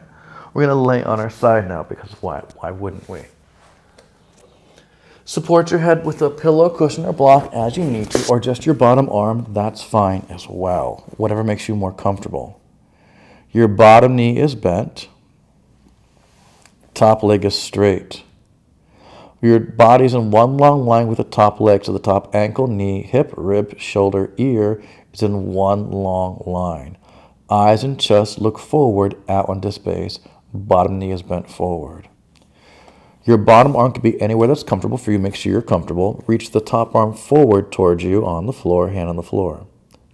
We're 0.55 0.67
to 0.67 0.75
lay 0.75 1.03
on 1.03 1.19
our 1.19 1.31
side 1.31 1.67
now 1.67 1.83
because 1.83 2.11
why? 2.21 2.41
Why 2.57 2.71
wouldn't 2.71 3.09
we? 3.09 3.23
Support 5.25 5.71
your 5.71 5.81
head 5.81 6.05
with 6.05 6.21
a 6.21 6.31
pillow, 6.31 6.69
cushion, 6.69 7.05
or 7.05 7.13
block 7.13 7.53
as 7.53 7.77
you 7.77 7.85
need 7.85 8.11
to, 8.11 8.29
or 8.29 8.41
just 8.41 8.67
your 8.67 8.75
bottom 8.75 9.09
arm. 9.09 9.47
That's 9.51 9.83
fine 9.83 10.27
as 10.29 10.49
well. 10.49 11.05
Whatever 11.17 11.45
makes 11.45 11.69
you 11.69 11.77
more 11.77 11.93
comfortable. 11.93 12.61
Your 13.53 13.69
bottom 13.69 14.17
knee 14.17 14.39
is 14.39 14.55
bent. 14.57 15.09
Top 16.95 17.23
leg 17.23 17.45
is 17.45 17.57
straight. 17.57 18.25
Your 19.41 19.61
body's 19.61 20.15
in 20.15 20.31
one 20.31 20.57
long 20.57 20.87
line 20.87 21.07
with 21.07 21.19
the 21.19 21.25
top 21.25 21.61
leg, 21.61 21.85
so 21.85 21.93
the 21.93 21.99
top 21.99 22.35
ankle, 22.35 22.67
knee, 22.67 23.03
hip, 23.03 23.33
rib, 23.37 23.79
shoulder, 23.79 24.33
ear 24.39 24.83
is 25.13 25.23
in 25.23 25.53
one 25.53 25.91
long 25.91 26.43
line. 26.47 26.97
Eyes 27.51 27.85
and 27.85 27.99
chest 28.01 28.41
look 28.41 28.59
forward, 28.59 29.17
out 29.29 29.49
onto 29.49 29.71
space. 29.71 30.19
Bottom 30.55 30.99
knee 30.99 31.13
is 31.13 31.23
bent 31.23 31.51
forward. 31.51 32.09
Your 33.25 33.37
bottom 33.37 33.77
arm 33.77 33.93
can 33.93 34.03
be 34.03 34.21
anywhere 34.21 34.49
that's 34.49 34.65
comfortable 34.65 34.99
for 34.99 35.13
you. 35.13 35.19
Make 35.19 35.37
sure 35.37 35.53
you're 35.53 35.63
comfortable. 35.63 36.25
Reach 36.27 36.51
the 36.51 36.61
top 36.61 36.95
arm 36.95 37.15
forward 37.15 37.71
towards 37.71 38.03
you 38.03 38.27
on 38.27 38.47
the 38.47 38.53
floor, 38.53 38.89
hand 38.89 39.09
on 39.09 39.17
the 39.17 39.23
floor. 39.23 39.67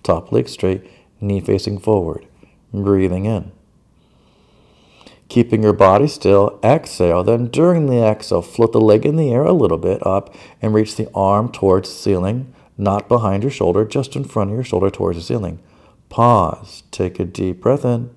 Top 0.03 0.31
leg 0.31 0.49
straight, 0.49 0.91
knee 1.21 1.41
facing 1.41 1.79
forward. 1.79 2.27
Breathing 2.73 3.25
in. 3.25 3.53
Keeping 5.29 5.63
your 5.63 5.73
body 5.73 6.07
still, 6.07 6.59
exhale. 6.63 7.23
Then 7.25 7.49
during 7.49 7.87
the 7.87 8.03
exhale, 8.03 8.43
float 8.43 8.73
the 8.73 8.81
leg 8.81 9.07
in 9.07 9.17
the 9.17 9.33
air 9.33 9.45
a 9.45 9.53
little 9.53 9.79
bit 9.79 10.07
up 10.07 10.35
and 10.61 10.75
reach 10.75 10.97
the 10.97 11.11
arm 11.15 11.51
towards 11.51 11.89
the 11.89 11.95
ceiling, 11.95 12.55
not 12.77 13.09
behind 13.09 13.43
your 13.43 13.53
shoulder, 13.53 13.85
just 13.85 14.17
in 14.17 14.25
front 14.25 14.51
of 14.51 14.55
your 14.55 14.65
shoulder 14.65 14.91
towards 14.91 15.19
the 15.19 15.25
ceiling. 15.25 15.61
Pause. 16.09 16.83
Take 16.91 17.21
a 17.21 17.25
deep 17.25 17.61
breath 17.61 17.85
in. 17.85 18.15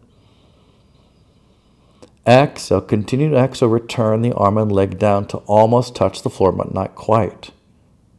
Exhale, 2.28 2.82
continue 2.82 3.32
to 3.32 3.38
exhale, 3.38 3.70
return 3.70 4.22
the 4.22 4.34
arm 4.34 4.58
and 4.58 4.72
leg 4.72 5.00
down 5.00 5.25
to 5.28 5.38
almost 5.40 5.96
touch 5.96 6.22
the 6.22 6.30
floor, 6.30 6.51
but 6.51 6.74
not 6.74 6.94
quite. 6.94 7.51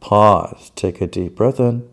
Pause, 0.01 0.71
take 0.75 0.99
a 0.99 1.07
deep 1.07 1.35
breath 1.35 1.59
in. 1.59 1.87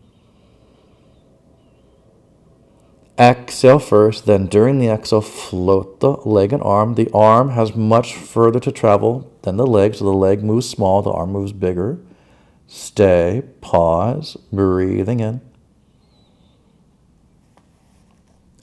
Exhale 3.16 3.78
first, 3.78 4.26
then 4.26 4.46
during 4.46 4.78
the 4.78 4.88
exhale, 4.88 5.20
float 5.20 6.00
the 6.00 6.12
leg 6.24 6.52
and 6.52 6.62
arm. 6.62 6.94
The 6.94 7.10
arm 7.12 7.50
has 7.50 7.76
much 7.76 8.14
further 8.14 8.58
to 8.60 8.72
travel 8.72 9.30
than 9.42 9.56
the 9.56 9.66
leg, 9.66 9.94
so 9.94 10.04
the 10.04 10.10
leg 10.10 10.42
moves 10.42 10.68
small, 10.68 11.02
the 11.02 11.12
arm 11.12 11.30
moves 11.30 11.52
bigger. 11.52 12.00
Stay, 12.66 13.42
pause, 13.60 14.36
breathing 14.52 15.20
in. 15.20 15.42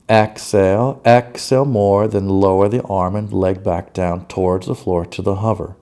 Exhale, 0.10 1.02
exhale 1.06 1.66
more, 1.66 2.08
then 2.08 2.30
lower 2.30 2.70
the 2.70 2.82
arm 2.84 3.16
and 3.16 3.34
leg 3.34 3.62
back 3.62 3.94
down 3.94 4.26
towards 4.28 4.68
the 4.68 4.76
floor 4.76 5.06
to 5.06 5.22
the 5.22 5.36
hover. 5.36 5.76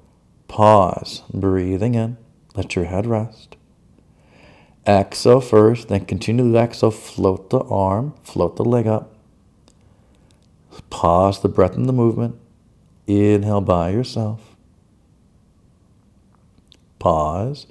Pause, 0.47 1.21
breathing 1.31 1.93
in. 1.93 2.17
Let 2.55 2.75
your 2.75 2.85
head 2.85 3.05
rest. 3.05 3.55
Exhale 4.87 5.41
first, 5.41 5.89
then 5.89 6.05
continue 6.05 6.51
to 6.51 6.57
exhale. 6.57 6.91
Float 6.91 7.49
the 7.49 7.59
arm, 7.59 8.15
float 8.23 8.55
the 8.55 8.65
leg 8.65 8.87
up. 8.87 9.13
Pause 10.89 11.41
the 11.41 11.49
breath 11.49 11.75
and 11.75 11.87
the 11.87 11.93
movement. 11.93 12.35
Inhale 13.07 13.61
by 13.61 13.89
yourself. 13.91 14.55
Pause. 16.97 17.67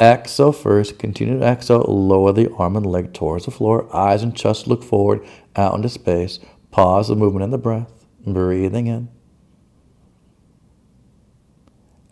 Exhale 0.00 0.52
first. 0.52 0.98
Continue 0.98 1.38
to 1.38 1.44
exhale. 1.44 1.80
Lower 1.80 2.32
the 2.32 2.52
arm 2.54 2.76
and 2.76 2.84
leg 2.84 3.14
towards 3.14 3.44
the 3.44 3.50
floor. 3.50 3.88
Eyes 3.94 4.22
and 4.22 4.36
chest 4.36 4.66
look 4.66 4.82
forward, 4.82 5.24
out 5.56 5.74
into 5.74 5.88
space. 5.88 6.40
Pause 6.70 7.08
the 7.08 7.16
movement 7.16 7.44
and 7.44 7.52
the 7.52 7.58
breath. 7.58 8.06
Breathing 8.26 8.86
in. 8.86 9.08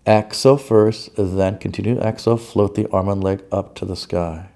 Exhale 0.07 0.57
first, 0.57 1.11
then 1.17 1.59
continue 1.59 1.95
to 1.95 2.01
exhale. 2.01 2.37
Float 2.37 2.75
the 2.75 2.89
arm 2.91 3.09
and 3.09 3.23
leg 3.23 3.45
up 3.53 3.75
to 3.77 3.85
the 3.85 3.97
sky. 3.97 4.49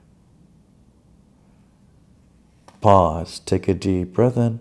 Pause. 2.80 3.40
Take 3.40 3.68
a 3.68 3.74
deep 3.74 4.12
breath 4.12 4.36
in. 4.36 4.60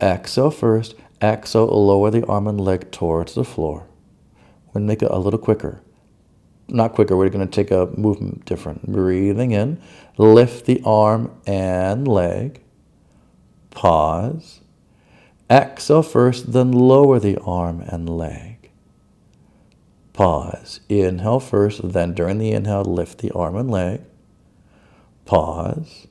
Exhale 0.00 0.50
first. 0.50 0.94
Exhale, 1.22 1.66
lower 1.66 2.10
the 2.10 2.24
arm 2.26 2.46
and 2.46 2.60
leg 2.60 2.90
towards 2.90 3.34
the 3.34 3.44
floor. 3.44 3.86
We're 4.66 4.74
going 4.74 4.86
to 4.86 4.88
make 4.88 5.02
it 5.02 5.10
a 5.10 5.18
little 5.18 5.38
quicker. 5.38 5.82
Not 6.68 6.92
quicker, 6.92 7.16
we're 7.16 7.30
going 7.30 7.46
to 7.46 7.50
take 7.50 7.70
a 7.70 7.86
movement 7.96 8.44
different. 8.44 8.86
Breathing 8.86 9.52
in. 9.52 9.80
Lift 10.18 10.66
the 10.66 10.82
arm 10.84 11.30
and 11.46 12.06
leg. 12.06 12.62
Pause. 13.70 14.60
Exhale 15.50 16.02
first, 16.02 16.52
then 16.52 16.72
lower 16.72 17.18
the 17.18 17.38
arm 17.38 17.80
and 17.80 18.08
leg. 18.08 18.70
Pause. 20.12 20.80
Inhale 20.88 21.40
first, 21.40 21.92
then 21.92 22.12
during 22.12 22.38
the 22.38 22.52
inhale, 22.52 22.84
lift 22.84 23.18
the 23.18 23.30
arm 23.30 23.56
and 23.56 23.70
leg. 23.70 24.02
Pause. 25.24 26.08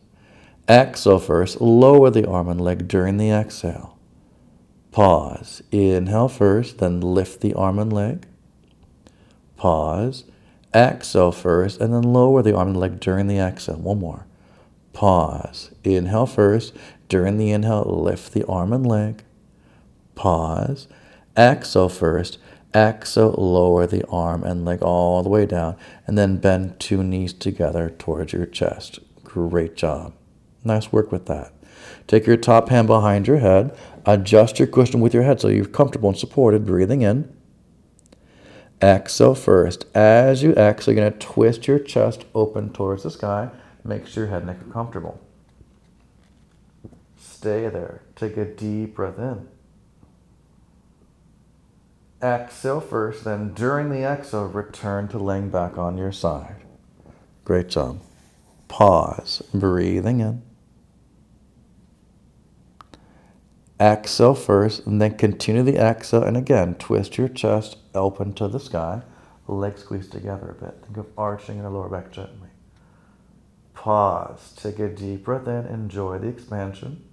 Exhale 0.67 1.19
first, 1.19 1.61
lower 1.61 2.09
the 2.09 2.27
arm 2.27 2.47
and 2.47 2.59
leg 2.59 2.87
during 2.87 3.17
the 3.17 3.29
exhale. 3.29 3.97
Pause. 4.91 5.61
Inhale 5.71 6.29
first, 6.29 6.79
then 6.79 7.01
lift 7.01 7.41
the 7.41 7.53
arm 7.53 7.77
and 7.77 7.93
leg. 7.93 8.25
Pause. 9.55 10.23
Exhale 10.77 11.31
first, 11.31 11.81
and 11.81 11.91
then 11.91 12.03
lower 12.03 12.43
the 12.43 12.55
arm 12.55 12.69
and 12.69 12.79
leg 12.79 12.99
during 12.99 13.25
the 13.25 13.39
exhale. 13.39 13.77
One 13.77 13.99
more. 13.99 14.27
Pause. 14.93 15.71
Inhale 15.83 16.27
first. 16.27 16.75
During 17.09 17.37
the 17.37 17.51
inhale, 17.51 17.83
lift 17.85 18.33
the 18.33 18.45
arm 18.45 18.71
and 18.71 18.85
leg. 18.85 19.23
Pause. 20.13 20.87
Exhale 21.35 21.89
first. 21.89 22.37
Exhale, 22.75 23.31
lower 23.31 23.87
the 23.87 24.05
arm 24.07 24.43
and 24.43 24.65
leg 24.65 24.83
all 24.83 25.23
the 25.23 25.29
way 25.29 25.47
down, 25.47 25.75
and 26.05 26.15
then 26.17 26.37
bend 26.37 26.79
two 26.79 27.01
knees 27.01 27.33
together 27.33 27.89
towards 27.89 28.33
your 28.33 28.45
chest. 28.45 28.99
Great 29.23 29.75
job. 29.75 30.13
Nice 30.63 30.91
work 30.91 31.11
with 31.11 31.25
that. 31.25 31.53
Take 32.05 32.27
your 32.27 32.37
top 32.37 32.69
hand 32.69 32.87
behind 32.87 33.27
your 33.27 33.37
head. 33.37 33.75
Adjust 34.05 34.59
your 34.59 34.67
cushion 34.67 34.99
with 34.99 35.13
your 35.13 35.23
head 35.23 35.41
so 35.41 35.47
you're 35.47 35.65
comfortable 35.65 36.09
and 36.09 36.17
supported. 36.17 36.65
Breathing 36.65 37.01
in. 37.01 37.35
Exhale 38.81 39.35
first. 39.35 39.85
As 39.95 40.43
you 40.43 40.53
exhale, 40.53 40.95
you're 40.95 41.03
going 41.03 41.13
to 41.13 41.19
twist 41.19 41.67
your 41.67 41.79
chest 41.79 42.25
open 42.35 42.71
towards 42.71 43.03
the 43.03 43.11
sky. 43.11 43.49
Make 43.83 44.05
sure 44.05 44.25
your 44.25 44.31
head 44.31 44.43
and 44.43 44.47
neck 44.47 44.61
are 44.61 44.71
comfortable. 44.71 45.19
Stay 47.17 47.69
there. 47.69 48.01
Take 48.15 48.37
a 48.37 48.45
deep 48.45 48.95
breath 48.95 49.17
in. 49.17 49.47
Exhale 52.21 52.81
first, 52.81 53.23
then 53.23 53.53
during 53.53 53.89
the 53.89 54.03
exhale, 54.03 54.45
return 54.45 55.07
to 55.09 55.19
laying 55.19 55.49
back 55.49 55.77
on 55.77 55.97
your 55.97 56.11
side. 56.11 56.55
Great 57.45 57.69
job. 57.69 57.99
Pause, 58.67 59.43
breathing 59.53 60.19
in. 60.19 60.41
Exhale 63.79 64.33
first, 64.33 64.87
and 64.87 65.01
then 65.01 65.17
continue 65.17 65.63
the 65.63 65.77
exhale. 65.77 66.23
And 66.23 66.35
again, 66.35 66.75
twist 66.75 67.17
your 67.17 67.27
chest 67.27 67.77
open 67.93 68.33
to 68.33 68.47
the 68.47 68.59
sky. 68.59 69.03
Legs 69.47 69.81
squeeze 69.81 70.09
together 70.09 70.55
a 70.57 70.65
bit. 70.65 70.83
Think 70.83 70.97
of 70.97 71.07
arching 71.17 71.57
your 71.57 71.69
lower 71.69 71.87
back 71.87 72.11
gently. 72.11 72.49
Pause. 73.73 74.53
Take 74.55 74.79
a 74.79 74.89
deep 74.89 75.23
breath 75.23 75.47
in. 75.47 75.67
Enjoy 75.67 76.17
the 76.17 76.27
expansion. 76.27 77.03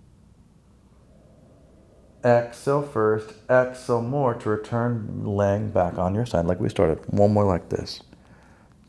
Exhale 2.24 2.82
first. 2.82 3.34
Exhale 3.50 4.00
more 4.00 4.34
to 4.34 4.48
return 4.48 5.24
laying 5.24 5.70
back 5.70 5.98
on 5.98 6.14
your 6.14 6.24
side 6.24 6.46
like 6.46 6.58
we 6.58 6.70
started. 6.70 6.98
One 7.12 7.34
more 7.34 7.44
like 7.44 7.68
this. 7.68 8.02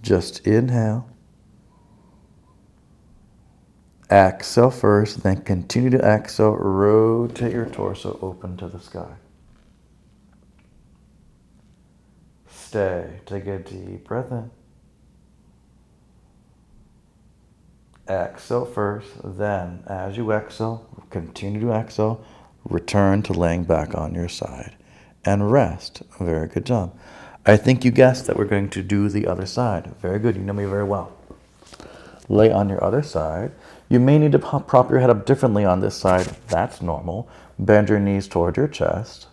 Just 0.01 0.47
inhale. 0.47 1.09
Exhale 4.11 4.69
first, 4.69 5.23
then 5.23 5.41
continue 5.41 5.89
to 5.89 5.97
exhale. 5.97 6.55
Rotate 6.55 7.53
your 7.53 7.65
torso 7.65 8.19
open 8.21 8.55
to 8.57 8.67
the 8.67 8.79
sky. 8.79 9.15
Stay. 12.47 13.19
Take 13.25 13.47
a 13.47 13.57
deep 13.57 14.05
breath 14.05 14.31
in. 14.31 14.51
Exhale 18.07 18.65
first, 18.65 19.09
then 19.23 19.83
as 19.87 20.15
you 20.15 20.31
exhale, 20.31 20.87
continue 21.09 21.59
to 21.61 21.71
exhale, 21.71 22.23
return 22.63 23.23
to 23.23 23.33
laying 23.33 23.63
back 23.63 23.95
on 23.95 24.13
your 24.13 24.29
side 24.29 24.75
and 25.23 25.51
rest. 25.51 26.03
Very 26.19 26.47
good 26.47 26.65
job. 26.65 26.95
I 27.47 27.57
think 27.57 27.83
you 27.83 27.91
guessed 27.91 28.27
that 28.27 28.37
we're 28.37 28.45
going 28.45 28.69
to 28.69 28.83
do 28.83 29.09
the 29.09 29.25
other 29.25 29.47
side. 29.47 29.95
Very 30.01 30.19
good. 30.19 30.35
You 30.35 30.43
know 30.43 30.53
me 30.53 30.65
very 30.65 30.83
well. 30.83 31.13
Lay 32.29 32.51
on 32.51 32.69
your 32.69 32.83
other 32.83 33.01
side. 33.01 33.51
You 33.89 33.99
may 33.99 34.17
need 34.17 34.31
to 34.31 34.39
prop 34.39 34.89
your 34.89 34.99
head 34.99 35.09
up 35.09 35.25
differently 35.25 35.63
on 35.63 35.79
this 35.79 35.95
side. 35.95 36.25
That's 36.47 36.81
normal. 36.81 37.29
Bend 37.59 37.89
your 37.89 37.99
knees 37.99 38.27
toward 38.27 38.57
your 38.57 38.67
chest. 38.67 39.27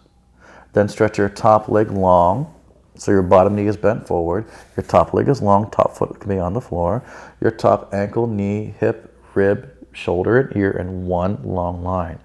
Then 0.72 0.88
stretch 0.88 1.18
your 1.18 1.28
top 1.28 1.68
leg 1.68 1.90
long. 1.90 2.54
So 2.94 3.10
your 3.10 3.22
bottom 3.22 3.54
knee 3.54 3.66
is 3.66 3.76
bent 3.76 4.06
forward. 4.06 4.46
Your 4.76 4.84
top 4.84 5.14
leg 5.14 5.28
is 5.28 5.40
long. 5.40 5.70
Top 5.70 5.96
foot 5.96 6.20
can 6.20 6.28
be 6.28 6.38
on 6.38 6.52
the 6.52 6.60
floor. 6.60 7.02
Your 7.40 7.50
top 7.50 7.92
ankle, 7.94 8.26
knee, 8.26 8.74
hip, 8.78 9.18
rib, 9.34 9.70
shoulder, 9.92 10.38
and 10.38 10.56
ear 10.56 10.70
in 10.70 11.06
one 11.06 11.42
long 11.42 11.82
line. 11.82 12.18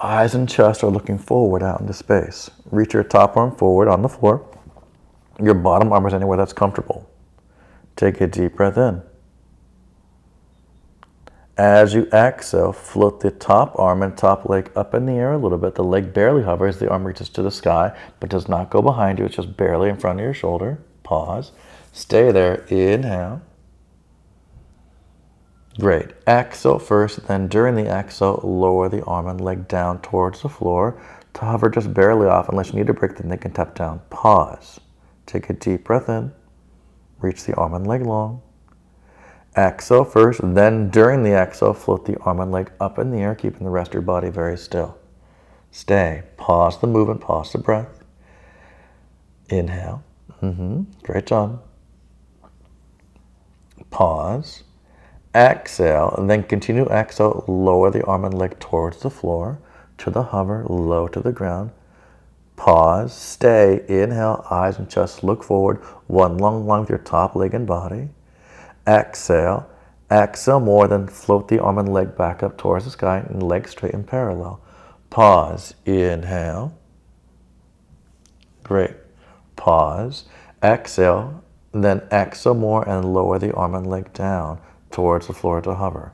Eyes 0.00 0.34
and 0.34 0.48
chest 0.48 0.84
are 0.84 0.90
looking 0.90 1.18
forward 1.18 1.62
out 1.62 1.80
into 1.80 1.92
space. 1.92 2.50
Reach 2.70 2.92
your 2.94 3.02
top 3.02 3.36
arm 3.36 3.56
forward 3.56 3.88
on 3.88 4.02
the 4.02 4.08
floor. 4.08 4.46
Your 5.42 5.54
bottom 5.54 5.92
arm 5.92 6.06
is 6.06 6.14
anywhere 6.14 6.36
that's 6.36 6.52
comfortable. 6.52 7.08
Take 7.96 8.20
a 8.20 8.26
deep 8.26 8.56
breath 8.56 8.76
in. 8.76 9.02
As 11.58 11.92
you 11.92 12.08
exhale, 12.12 12.72
float 12.72 13.18
the 13.18 13.32
top 13.32 13.76
arm 13.76 14.04
and 14.04 14.16
top 14.16 14.48
leg 14.48 14.70
up 14.76 14.94
in 14.94 15.06
the 15.06 15.14
air 15.14 15.32
a 15.32 15.38
little 15.38 15.58
bit. 15.58 15.74
The 15.74 15.82
leg 15.82 16.14
barely 16.14 16.44
hovers, 16.44 16.78
the 16.78 16.88
arm 16.88 17.04
reaches 17.04 17.28
to 17.30 17.42
the 17.42 17.50
sky, 17.50 17.98
but 18.20 18.30
does 18.30 18.48
not 18.48 18.70
go 18.70 18.80
behind 18.80 19.18
you. 19.18 19.24
It's 19.24 19.34
just 19.34 19.56
barely 19.56 19.88
in 19.88 19.96
front 19.96 20.20
of 20.20 20.24
your 20.24 20.34
shoulder. 20.34 20.78
Pause. 21.02 21.50
Stay 21.92 22.30
there. 22.30 22.64
Inhale. 22.68 23.42
Great. 25.80 26.10
Exhale 26.28 26.78
first, 26.78 27.26
then 27.26 27.48
during 27.48 27.74
the 27.74 27.86
exhale, 27.86 28.40
lower 28.44 28.88
the 28.88 29.02
arm 29.04 29.26
and 29.26 29.40
leg 29.40 29.66
down 29.66 30.00
towards 30.00 30.42
the 30.42 30.48
floor 30.48 31.00
to 31.34 31.40
hover 31.40 31.68
just 31.70 31.92
barely 31.92 32.28
off. 32.28 32.48
Unless 32.48 32.68
you 32.68 32.78
need 32.78 32.88
a 32.88 32.94
break, 32.94 33.16
then 33.16 33.28
they 33.28 33.36
can 33.36 33.52
tap 33.52 33.74
down. 33.74 34.00
Pause. 34.10 34.78
Take 35.26 35.50
a 35.50 35.54
deep 35.54 35.82
breath 35.82 36.08
in. 36.08 36.32
Reach 37.20 37.42
the 37.44 37.54
arm 37.56 37.74
and 37.74 37.84
leg 37.84 38.02
long. 38.02 38.42
Exhale 39.58 40.04
first, 40.04 40.40
then 40.42 40.88
during 40.88 41.24
the 41.24 41.32
exhale, 41.32 41.74
float 41.74 42.06
the 42.06 42.16
arm 42.18 42.38
and 42.38 42.52
leg 42.52 42.70
up 42.78 42.96
in 42.96 43.10
the 43.10 43.18
air, 43.18 43.34
keeping 43.34 43.64
the 43.64 43.70
rest 43.70 43.90
of 43.90 43.94
your 43.94 44.02
body 44.02 44.30
very 44.30 44.56
still. 44.56 44.96
Stay. 45.72 46.22
Pause 46.36 46.80
the 46.80 46.86
movement, 46.86 47.20
pause 47.20 47.50
the 47.50 47.58
breath. 47.58 48.04
Inhale. 49.48 50.04
Mm-hmm. 50.40 50.82
Great 51.02 51.26
job. 51.26 51.60
Pause. 53.90 54.62
Exhale, 55.34 56.14
and 56.16 56.30
then 56.30 56.44
continue 56.44 56.86
exhale. 56.86 57.44
Lower 57.48 57.90
the 57.90 58.04
arm 58.04 58.24
and 58.24 58.38
leg 58.38 58.60
towards 58.60 58.98
the 58.98 59.10
floor, 59.10 59.58
to 59.98 60.10
the 60.10 60.22
hover, 60.22 60.64
low 60.68 61.08
to 61.08 61.20
the 61.20 61.32
ground. 61.32 61.72
Pause. 62.54 63.12
Stay. 63.12 63.84
Inhale. 63.88 64.46
Eyes 64.50 64.78
and 64.78 64.88
chest 64.88 65.24
look 65.24 65.42
forward. 65.42 65.78
One 66.06 66.38
long 66.38 66.64
line 66.64 66.80
with 66.82 66.90
your 66.90 66.98
top 66.98 67.34
leg 67.34 67.54
and 67.54 67.66
body. 67.66 68.10
Exhale. 68.88 69.68
Exhale 70.10 70.60
more, 70.60 70.88
then 70.88 71.06
float 71.06 71.48
the 71.48 71.62
arm 71.62 71.76
and 71.76 71.92
leg 71.92 72.16
back 72.16 72.42
up 72.42 72.56
towards 72.56 72.86
the 72.86 72.90
sky 72.90 73.18
and 73.18 73.42
leg 73.42 73.68
straight 73.68 73.92
and 73.92 74.06
parallel. 74.06 74.62
Pause. 75.10 75.74
Inhale. 75.84 76.76
Great. 78.64 78.96
Pause. 79.56 80.24
Exhale. 80.62 81.44
Then 81.72 82.00
exhale 82.10 82.54
more 82.54 82.88
and 82.88 83.12
lower 83.12 83.38
the 83.38 83.52
arm 83.52 83.74
and 83.74 83.86
leg 83.86 84.12
down 84.14 84.58
towards 84.90 85.26
the 85.26 85.34
floor 85.34 85.60
to 85.60 85.74
hover. 85.74 86.12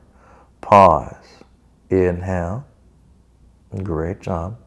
Pause. 0.61 1.45
Inhale. 1.91 2.67
Great 3.83 4.21
job. 4.21 4.59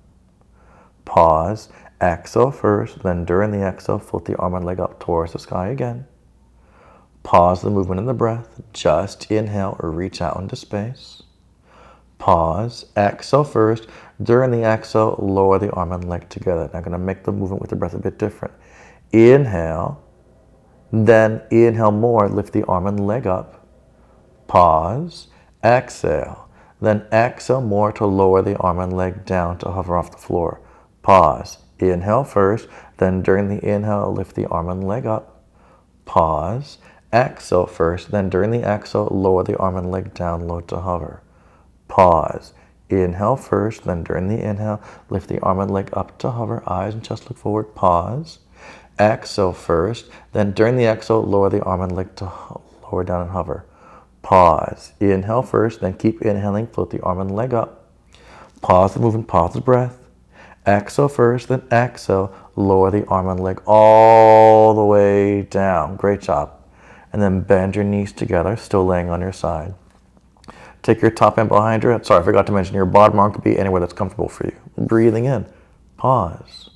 Pause. 1.04 1.70
Exhale 2.02 2.52
first, 2.52 3.02
then 3.04 3.26
during 3.26 3.52
the 3.52 3.65
exhale, 3.65 3.98
float 3.98 4.26
the 4.26 4.36
arm 4.38 4.54
and 4.54 4.63
leg 4.63 4.80
up 4.80 5.00
towards 5.00 5.34
the 5.34 5.39
sky 5.39 5.70
again. 5.70 6.06
Pause 7.28 7.63
the 7.63 7.70
movement 7.70 8.00
in 8.00 8.06
the 8.06 8.13
breath. 8.13 8.62
Just 8.72 9.30
inhale 9.30 9.76
or 9.82 9.92
reach 9.92 10.22
out 10.22 10.40
into 10.40 10.56
space. 10.56 11.24
Pause. 12.20 12.86
Exhale 12.96 13.44
first. 13.44 13.86
During 14.24 14.52
the 14.52 14.63
exhale, 14.63 15.18
lower 15.20 15.60
the 15.60 15.70
arm 15.72 15.92
and 15.92 16.08
leg 16.08 16.30
together. 16.30 16.70
Now, 16.72 16.80
I'm 16.80 16.84
going 16.86 16.94
to 16.94 16.98
make 16.98 17.26
the 17.26 17.34
movement 17.34 17.60
with 17.60 17.70
the 17.70 17.76
breath 17.76 17.94
a 17.94 18.00
bit 18.00 18.18
different. 18.18 18.54
Inhale. 19.12 20.02
Then 20.94 21.42
inhale 21.52 21.92
more. 21.92 22.30
Lift 22.30 22.54
the 22.54 22.63
arm 22.63 22.88
and 22.88 23.06
leg 23.06 23.28
up. 23.28 23.68
Pause. 24.48 25.28
Exhale. 25.62 26.50
Then 26.80 27.08
exhale 27.12 27.60
more 27.60 27.92
to 27.92 28.06
lower 28.06 28.42
the 28.42 28.56
arm 28.60 28.80
and 28.80 28.96
leg 28.96 29.26
down 29.26 29.58
to 29.58 29.72
hover 29.72 29.98
off 29.98 30.12
the 30.12 30.18
floor. 30.18 30.62
Pause. 31.02 31.58
Inhale 31.80 32.24
first. 32.24 32.70
Then 33.00 33.22
during 33.22 33.50
the 33.50 33.70
inhale, 33.70 34.13
lift 34.13 34.34
the 34.34 34.46
arm 34.46 34.70
and 34.70 34.88
leg 34.88 35.06
up. 35.06 35.44
Pause. 36.06 36.78
Exhale 37.13 37.65
first. 37.65 38.12
Then 38.12 38.30
during 38.30 38.52
the 38.52 38.63
exhale, 38.63 39.08
lower 39.12 39.43
the 39.43 39.58
arm 39.58 39.76
and 39.76 39.91
leg 39.91 40.13
down 40.13 40.48
low 40.48 40.62
to 40.62 40.82
hover. 40.82 41.22
Pause. 41.88 42.54
Inhale 42.89 43.36
first. 43.36 43.84
Then 43.84 44.04
during 44.04 44.28
the 44.28 44.41
inhale, 44.41 44.82
lift 45.10 45.30
the 45.30 45.39
arm 45.39 45.60
and 45.60 45.72
leg 45.72 45.89
up 45.93 46.17
to 46.20 46.32
hover. 46.32 46.63
Eyes 46.67 46.93
and 46.93 47.04
chest 47.04 47.30
look 47.30 47.38
forward. 47.38 47.76
Pause. 47.76 48.39
Exhale 49.00 49.54
first. 49.54 50.08
Then 50.34 50.52
during 50.52 50.76
the 50.76 50.86
exhale, 50.86 51.24
lower 51.24 51.50
the 51.50 51.63
arm 51.63 51.82
and 51.82 51.96
leg 51.96 52.15
to 52.17 52.32
lower 52.84 53.04
down 53.04 53.22
and 53.22 53.32
hover. 53.32 53.65
Pause. 54.22 54.91
Inhale 55.00 55.41
first, 55.41 55.80
then 55.80 55.93
keep 55.93 56.22
inhaling, 56.22 56.67
float 56.67 56.89
the 56.89 57.02
arm 57.02 57.20
and 57.20 57.34
leg 57.34 57.54
up. 57.54 57.86
Pause 58.62 58.96
the 58.96 59.00
movement, 59.00 59.28
pause 59.28 59.54
the 59.54 59.62
breath. 59.62 60.00
Exhale 60.65 61.08
first, 61.08 61.48
then 61.48 61.62
exhale, 61.72 62.34
lower 62.58 62.91
the 62.91 63.06
arm 63.06 63.30
and 63.30 63.39
leg 63.39 63.62
all 63.65 64.74
the 64.74 64.84
way 64.84 65.43
down. 65.43 65.96
Great 65.96 66.20
job. 66.20 66.57
And 67.17 67.23
then 67.23 67.41
bend 67.41 67.75
your 67.75 67.84
knees 67.84 68.12
together, 68.12 68.56
still 68.58 68.86
laying 68.86 69.10
on 69.10 69.21
your 69.21 69.34
side. 69.34 69.73
Take 70.84 71.01
your 71.01 71.10
top 71.10 71.38
hand 71.38 71.49
behind 71.49 71.82
your 71.82 71.93
head. 71.93 72.06
Sorry, 72.06 72.21
I 72.21 72.23
forgot 72.23 72.45
to 72.45 72.51
mention 72.51 72.75
your 72.75 72.86
bottom 72.86 73.17
arm 73.17 73.34
could 73.34 73.43
be 73.43 73.58
anywhere 73.58 73.82
that's 73.82 73.91
comfortable 73.91 74.30
for 74.30 74.45
you. 74.45 74.56
Breathing 74.77 75.25
in. 75.25 75.47
Pause. 75.97 76.69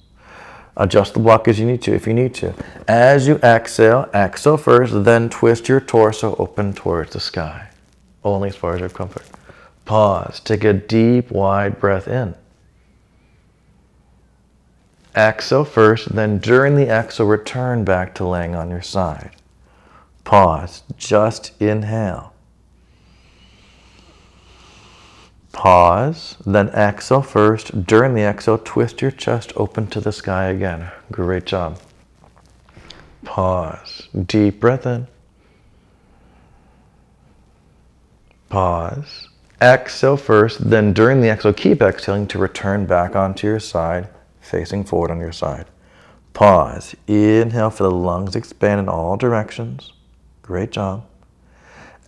Adjust 0.78 1.14
the 1.14 1.20
block 1.20 1.48
as 1.48 1.60
you 1.60 1.68
need 1.68 1.84
to, 1.84 1.94
if 1.94 2.08
you 2.08 2.16
need 2.16 2.34
to. 2.34 2.56
As 2.88 3.28
you 3.28 3.36
exhale, 3.44 4.10
exhale 4.16 4.58
first, 4.58 5.04
then 5.04 5.30
twist 5.30 5.70
your 5.70 5.80
torso 5.80 6.36
open 6.38 6.74
towards 6.74 7.14
the 7.14 7.20
sky. 7.20 7.70
Only 8.24 8.50
as 8.50 8.56
far 8.56 8.74
as 8.74 8.80
your 8.80 8.90
comfort. 8.90 9.28
Pause. 9.86 10.40
Take 10.40 10.64
a 10.64 10.74
deep, 10.74 11.30
wide 11.30 11.80
breath 11.80 12.08
in. 12.08 12.34
Exhale 15.16 15.66
first, 15.66 16.16
then 16.16 16.40
during 16.40 16.74
the 16.74 16.88
exhale, 16.88 17.28
return 17.28 17.84
back 17.84 18.16
to 18.16 18.26
laying 18.26 18.56
on 18.56 18.72
your 18.72 18.82
side. 18.82 19.36
Pause. 20.32 20.84
Just 20.96 21.62
inhale. 21.62 22.32
Pause, 25.52 26.38
then 26.46 26.70
exhale 26.70 27.22
first. 27.22 27.86
During 27.86 28.14
the 28.14 28.22
exhale, 28.22 28.58
twist 28.58 29.02
your 29.02 29.12
chest 29.12 29.52
open 29.58 29.88
to 29.88 30.00
the 30.00 30.14
sky 30.14 30.46
again. 30.46 30.90
Great 31.12 31.46
job. 31.46 31.80
Pause. 33.26 34.08
Deep 34.26 34.62
breath 34.62 34.86
in. 34.86 35.08
Pause. 38.48 39.28
Exhale 39.62 40.16
first, 40.16 40.70
then 40.70 40.94
during 40.94 41.20
the 41.20 41.28
exhale, 41.28 41.52
keep 41.52 41.82
exhaling 41.82 42.26
to 42.28 42.40
return 42.40 42.86
back 42.86 43.18
onto 43.18 43.48
your 43.48 43.60
side, 43.60 44.08
facing 44.40 44.86
forward 44.86 45.12
on 45.12 45.20
your 45.20 45.34
side. 45.34 45.66
Pause. 46.32 46.96
Inhale 47.08 47.70
for 47.70 47.84
the 47.84 47.92
lungs 47.92 48.38
expand 48.38 48.80
in 48.80 48.88
all 48.88 49.18
directions. 49.18 49.92
Great 50.52 50.72
job. 50.72 51.06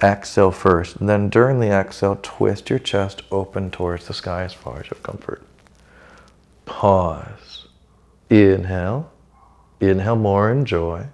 Exhale 0.04 0.52
first. 0.52 0.98
Then 1.00 1.30
during 1.30 1.62
the 1.62 1.70
exhale, 1.70 2.20
twist 2.22 2.70
your 2.70 2.78
chest 2.78 3.22
open 3.32 3.72
towards 3.72 4.06
the 4.08 4.14
sky 4.14 4.44
as 4.44 4.52
far 4.52 4.82
as 4.82 4.90
your 4.90 5.00
comfort. 5.00 5.42
Pause. 6.66 7.68
Inhale. 8.30 9.10
Inhale 9.80 10.18
more, 10.18 10.52
enjoy. 10.52 11.08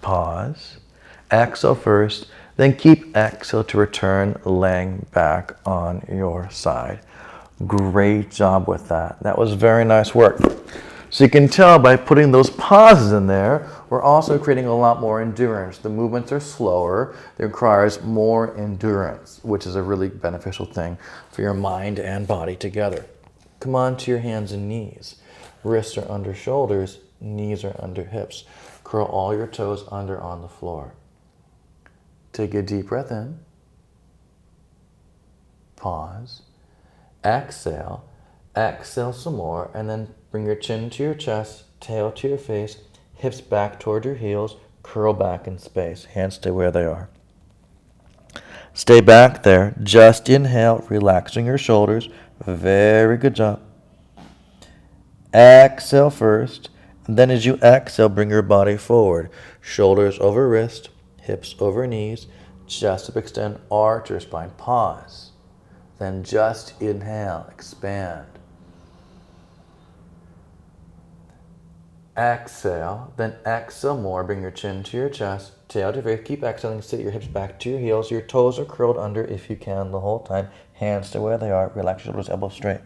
Pause. 0.00 0.78
Exhale 1.32 1.74
first. 1.74 2.28
Then 2.56 2.76
keep 2.76 3.16
exhale 3.16 3.64
to 3.64 3.78
return, 3.78 4.40
laying 4.44 5.06
back 5.12 5.56
on 5.66 6.06
your 6.08 6.48
side. 6.50 7.00
Great 7.66 8.30
job 8.30 8.68
with 8.68 8.86
that. 8.90 9.20
That 9.24 9.36
was 9.36 9.54
very 9.54 9.84
nice 9.84 10.14
work. 10.14 10.38
So 11.10 11.24
you 11.24 11.30
can 11.30 11.48
tell 11.48 11.78
by 11.78 11.96
putting 11.96 12.32
those 12.32 12.50
pauses 12.50 13.12
in 13.12 13.26
there, 13.26 13.66
we're 13.88 14.02
also 14.02 14.38
creating 14.38 14.66
a 14.66 14.76
lot 14.76 15.00
more 15.00 15.22
endurance. 15.22 15.78
The 15.78 15.88
movements 15.88 16.32
are 16.32 16.40
slower, 16.40 17.16
it 17.38 17.44
requires 17.44 18.02
more 18.02 18.54
endurance, 18.58 19.40
which 19.42 19.66
is 19.66 19.74
a 19.74 19.82
really 19.82 20.08
beneficial 20.08 20.66
thing 20.66 20.98
for 21.30 21.40
your 21.40 21.54
mind 21.54 21.98
and 21.98 22.26
body 22.26 22.56
together. 22.56 23.06
Come 23.58 23.74
on 23.74 23.96
to 23.98 24.10
your 24.10 24.20
hands 24.20 24.52
and 24.52 24.68
knees. 24.68 25.16
Wrists 25.64 25.96
are 25.96 26.10
under 26.10 26.34
shoulders, 26.34 26.98
knees 27.20 27.64
are 27.64 27.76
under 27.78 28.04
hips. 28.04 28.44
Curl 28.84 29.06
all 29.06 29.34
your 29.34 29.46
toes 29.46 29.84
under 29.90 30.20
on 30.20 30.42
the 30.42 30.48
floor. 30.48 30.94
Take 32.32 32.54
a 32.54 32.62
deep 32.62 32.88
breath 32.88 33.10
in. 33.10 33.40
Pause. 35.76 36.42
Exhale. 37.24 38.04
Exhale 38.56 39.12
some 39.12 39.36
more, 39.36 39.70
and 39.74 39.88
then 39.88 40.14
bring 40.30 40.46
your 40.46 40.56
chin 40.56 40.90
to 40.90 41.02
your 41.02 41.14
chest, 41.14 41.64
tail 41.80 42.12
to 42.12 42.28
your 42.28 42.38
face, 42.38 42.78
hips 43.14 43.40
back 43.40 43.80
toward 43.80 44.04
your 44.04 44.14
heels, 44.14 44.56
curl 44.82 45.12
back 45.12 45.46
in 45.46 45.58
space. 45.58 46.04
Hands 46.06 46.34
stay 46.34 46.50
where 46.50 46.70
they 46.70 46.84
are. 46.84 47.08
Stay 48.72 49.00
back 49.00 49.42
there. 49.42 49.74
Just 49.82 50.28
inhale, 50.28 50.84
relaxing 50.88 51.46
your 51.46 51.58
shoulders. 51.58 52.08
Very 52.46 53.16
good 53.16 53.34
job. 53.34 53.60
Exhale 55.34 56.10
first. 56.10 56.70
And 57.06 57.18
then 57.18 57.30
as 57.30 57.44
you 57.44 57.54
exhale, 57.56 58.08
bring 58.08 58.30
your 58.30 58.42
body 58.42 58.76
forward. 58.76 59.30
Shoulders 59.60 60.18
over 60.20 60.48
wrist, 60.48 60.90
hips 61.20 61.54
over 61.58 61.86
knees. 61.86 62.26
Chest 62.66 63.10
up, 63.10 63.16
extend, 63.16 63.58
arch 63.70 64.10
your 64.10 64.20
spine. 64.20 64.50
Pause. 64.56 65.32
Then 65.98 66.22
just 66.22 66.80
inhale, 66.80 67.48
expand. 67.50 68.37
Exhale, 72.18 73.12
then 73.16 73.36
exhale 73.46 73.96
more. 73.96 74.24
Bring 74.24 74.42
your 74.42 74.50
chin 74.50 74.82
to 74.82 74.96
your 74.96 75.08
chest, 75.08 75.52
tail 75.68 75.92
to 75.92 75.98
your 75.98 76.02
face. 76.02 76.26
Keep 76.26 76.42
exhaling. 76.42 76.82
Sit 76.82 76.98
your 76.98 77.12
hips 77.12 77.28
back 77.28 77.60
to 77.60 77.70
your 77.70 77.78
heels. 77.78 78.10
Your 78.10 78.22
toes 78.22 78.58
are 78.58 78.64
curled 78.64 78.98
under 78.98 79.24
if 79.24 79.48
you 79.48 79.54
can 79.54 79.92
the 79.92 80.00
whole 80.00 80.20
time. 80.24 80.48
Hands 80.74 81.08
to 81.12 81.20
where 81.20 81.38
they 81.38 81.52
are. 81.52 81.70
Relax 81.76 82.04
your 82.04 82.12
shoulders, 82.12 82.28
elbows 82.28 82.54
straight. 82.54 82.80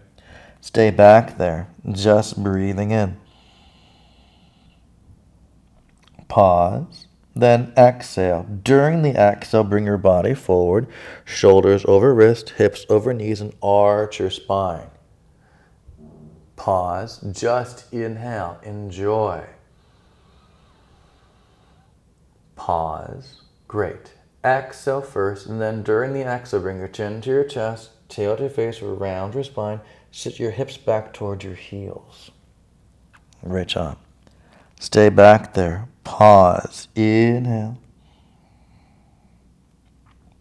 Stay 0.60 0.90
back 0.90 1.38
there. 1.38 1.68
Just 1.90 2.42
breathing 2.42 2.90
in. 2.90 3.16
Pause. 6.28 7.06
Then 7.34 7.72
exhale. 7.76 8.46
During 8.62 9.00
the 9.00 9.18
exhale, 9.18 9.64
bring 9.64 9.86
your 9.86 9.96
body 9.96 10.34
forward, 10.34 10.86
shoulders 11.24 11.84
over 11.86 12.14
wrist, 12.14 12.50
hips 12.50 12.84
over 12.90 13.14
knees, 13.14 13.40
and 13.40 13.54
arch 13.62 14.20
your 14.20 14.28
spine. 14.28 14.88
Pause. 16.56 17.20
Just 17.32 17.92
inhale. 17.92 18.58
Enjoy. 18.62 19.44
Pause. 22.56 23.42
Great. 23.68 24.14
Exhale 24.44 25.00
first, 25.00 25.46
and 25.46 25.60
then 25.60 25.82
during 25.82 26.12
the 26.12 26.22
exhale, 26.22 26.60
bring 26.60 26.78
your 26.78 26.88
chin 26.88 27.20
to 27.20 27.30
your 27.30 27.44
chest, 27.44 27.90
tail 28.08 28.36
to 28.36 28.42
your 28.42 28.50
face, 28.50 28.82
round 28.82 29.34
your 29.34 29.44
spine. 29.44 29.80
Sit 30.10 30.38
your 30.38 30.50
hips 30.50 30.76
back 30.76 31.14
towards 31.14 31.44
your 31.44 31.54
heels. 31.54 32.30
Great 33.42 33.68
job. 33.68 33.98
Stay 34.78 35.08
back 35.08 35.54
there. 35.54 35.88
Pause. 36.04 36.88
Inhale. 36.94 37.78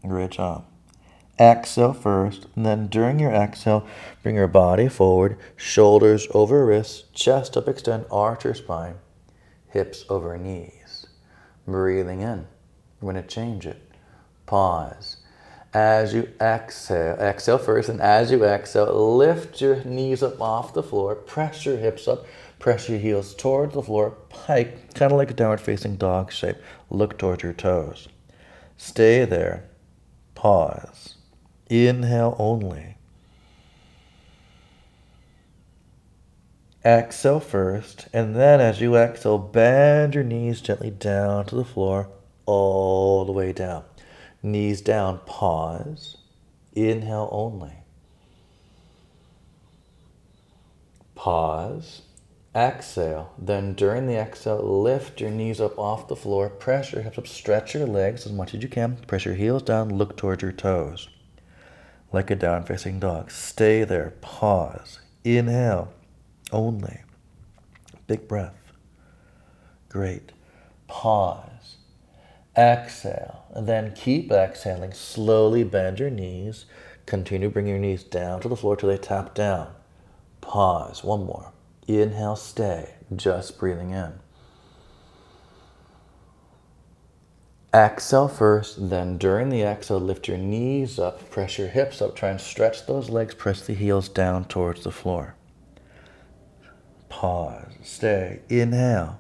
Great 0.02 0.32
job. 0.32 0.66
Exhale 1.42 1.94
first, 1.94 2.46
and 2.56 2.68
then 2.68 2.86
during 2.86 3.20
your 3.20 3.32
exhale, 3.32 3.88
bring 4.22 4.36
your 4.36 4.48
body 4.48 4.88
forward, 4.88 5.40
shoulders 5.56 6.28
over 6.36 6.64
wrists, 6.64 7.06
chest 7.14 7.58
up, 7.58 7.68
extend, 7.68 8.06
arch 8.12 8.46
your 8.46 8.54
spine, 8.54 9.00
hips 9.70 10.06
over 10.08 10.38
knees. 10.38 11.08
Breathing 11.66 12.22
in. 12.22 12.46
I'm 13.02 13.02
going 13.02 13.16
to 13.16 13.24
change 13.24 13.66
it. 13.66 13.82
Pause. 14.46 15.18
As 15.74 16.14
you 16.14 16.30
exhale, 16.40 17.16
exhale 17.16 17.58
first, 17.58 17.90
and 17.90 18.02
as 18.02 18.30
you 18.30 18.44
exhale, 18.44 19.18
lift 19.18 19.62
your 19.62 19.84
knees 19.84 20.22
up 20.22 20.40
off 20.40 20.76
the 20.76 20.84
floor, 20.84 21.16
press 21.16 21.66
your 21.66 21.78
hips 21.78 22.08
up, 22.08 22.28
press 22.60 22.88
your 22.88 23.00
heels 23.00 23.34
towards 23.34 23.74
the 23.74 23.82
floor, 23.82 24.12
pike, 24.30 24.94
kind 24.94 25.12
of 25.12 25.18
like 25.18 25.32
a 25.32 25.34
downward 25.34 25.62
facing 25.62 25.96
dog 25.96 26.32
shape. 26.32 26.58
Look 26.92 27.18
towards 27.18 27.42
your 27.42 27.54
toes. 27.54 28.10
Stay 28.78 29.26
there. 29.26 29.64
Pause. 30.36 31.11
Inhale 31.72 32.36
only. 32.38 32.98
Exhale 36.84 37.40
first, 37.40 38.10
and 38.12 38.36
then 38.36 38.60
as 38.60 38.82
you 38.82 38.98
exhale, 38.98 39.38
bend 39.38 40.14
your 40.14 40.26
knees 40.26 40.60
gently 40.60 40.92
down 40.92 41.46
to 41.46 41.56
the 41.56 41.64
floor, 41.64 42.10
all 42.46 43.24
the 43.24 43.32
way 43.32 43.54
down. 43.54 43.86
Knees 44.44 44.82
down, 44.82 45.22
pause. 45.26 46.18
Inhale 46.74 47.30
only. 47.32 47.72
Pause. 51.16 52.02
Exhale. 52.54 53.32
Then 53.38 53.76
during 53.76 54.08
the 54.08 54.18
exhale, 54.18 54.62
lift 54.62 55.22
your 55.22 55.32
knees 55.32 55.62
up 55.62 55.80
off 55.80 56.10
the 56.10 56.18
floor, 56.18 56.50
press 56.50 56.92
your 56.92 57.04
hips 57.04 57.18
up, 57.18 57.28
stretch 57.28 57.74
your 57.76 57.86
legs 57.86 58.26
as 58.26 58.34
much 58.34 58.54
as 58.54 58.62
you 58.62 58.68
can, 58.68 58.98
press 59.08 59.24
your 59.24 59.36
heels 59.36 59.64
down, 59.64 59.98
look 59.98 60.18
towards 60.18 60.42
your 60.42 60.52
toes. 60.52 61.08
Like 62.14 62.30
a 62.30 62.36
down 62.36 62.64
facing 62.64 63.00
dog. 63.00 63.32
Stay 63.32 63.84
there. 63.84 64.14
Pause. 64.22 65.00
Inhale 65.24 65.94
only. 66.52 67.02
Big 68.08 68.28
breath. 68.28 68.74
Great. 69.90 70.32
Pause. 70.88 71.78
Exhale. 72.58 73.46
And 73.54 73.68
then 73.68 73.94
keep 73.96 74.32
exhaling. 74.32 74.94
Slowly 74.94 75.64
bend 75.64 76.00
your 76.00 76.10
knees. 76.10 76.66
Continue 77.06 77.50
bring 77.50 77.68
your 77.68 77.80
knees 77.80 78.04
down 78.04 78.42
to 78.42 78.50
the 78.50 78.56
floor 78.56 78.76
till 78.76 78.90
they 78.90 78.98
tap 78.98 79.34
down. 79.34 79.74
Pause. 80.42 81.04
One 81.04 81.26
more. 81.26 81.54
Inhale, 81.88 82.36
stay. 82.36 82.96
Just 83.16 83.58
breathing 83.58 83.92
in. 83.92 84.14
Exhale 87.74 88.28
first, 88.28 88.90
then 88.90 89.18
during 89.18 89.48
the 89.48 89.62
exhale, 89.62 90.00
lift 90.00 90.28
your 90.28 90.38
knees 90.38 91.00
up, 91.00 91.30
press 91.30 91.58
your 91.58 91.70
hips 91.70 92.02
up, 92.02 92.16
try 92.18 92.30
and 92.30 92.42
stretch 92.42 92.86
those 92.86 93.10
legs, 93.10 93.34
press 93.34 93.66
the 93.66 93.74
heels 93.74 94.10
down 94.10 94.44
towards 94.44 94.84
the 94.84 94.92
floor. 94.92 95.36
Pause, 97.08 97.72
stay, 97.82 98.42
inhale. 98.50 99.20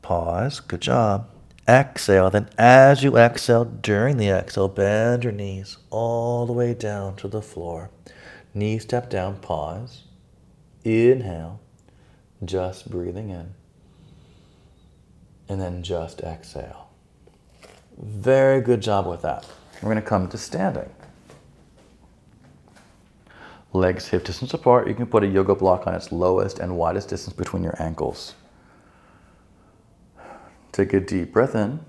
Pause, 0.00 0.60
good 0.60 0.80
job. 0.80 1.28
Exhale, 1.66 2.30
then 2.30 2.50
as 2.56 3.02
you 3.02 3.16
exhale, 3.16 3.64
during 3.64 4.16
the 4.16 4.28
exhale, 4.28 4.68
bend 4.68 5.24
your 5.24 5.32
knees 5.32 5.78
all 5.90 6.46
the 6.46 6.52
way 6.52 6.74
down 6.74 7.16
to 7.16 7.26
the 7.26 7.42
floor. 7.42 7.90
Knee 8.52 8.78
step 8.78 9.10
down, 9.10 9.38
pause. 9.38 10.04
Inhale, 10.84 11.58
just 12.44 12.88
breathing 12.88 13.30
in. 13.30 13.54
And 15.48 15.60
then 15.60 15.82
just 15.82 16.20
exhale. 16.20 16.88
Very 17.98 18.60
good 18.60 18.80
job 18.80 19.06
with 19.06 19.22
that. 19.22 19.46
We're 19.82 19.90
going 19.90 20.02
to 20.02 20.08
come 20.08 20.28
to 20.28 20.38
standing. 20.38 20.90
Legs 23.72 24.08
hip 24.08 24.24
distance 24.24 24.54
apart. 24.54 24.88
You 24.88 24.94
can 24.94 25.06
put 25.06 25.24
a 25.24 25.26
yoga 25.26 25.54
block 25.54 25.86
on 25.86 25.94
its 25.94 26.12
lowest 26.12 26.60
and 26.60 26.76
widest 26.76 27.08
distance 27.08 27.36
between 27.36 27.62
your 27.62 27.80
ankles. 27.82 28.34
Take 30.72 30.92
a 30.92 31.00
deep 31.00 31.32
breath 31.32 31.54
in. 31.54 31.80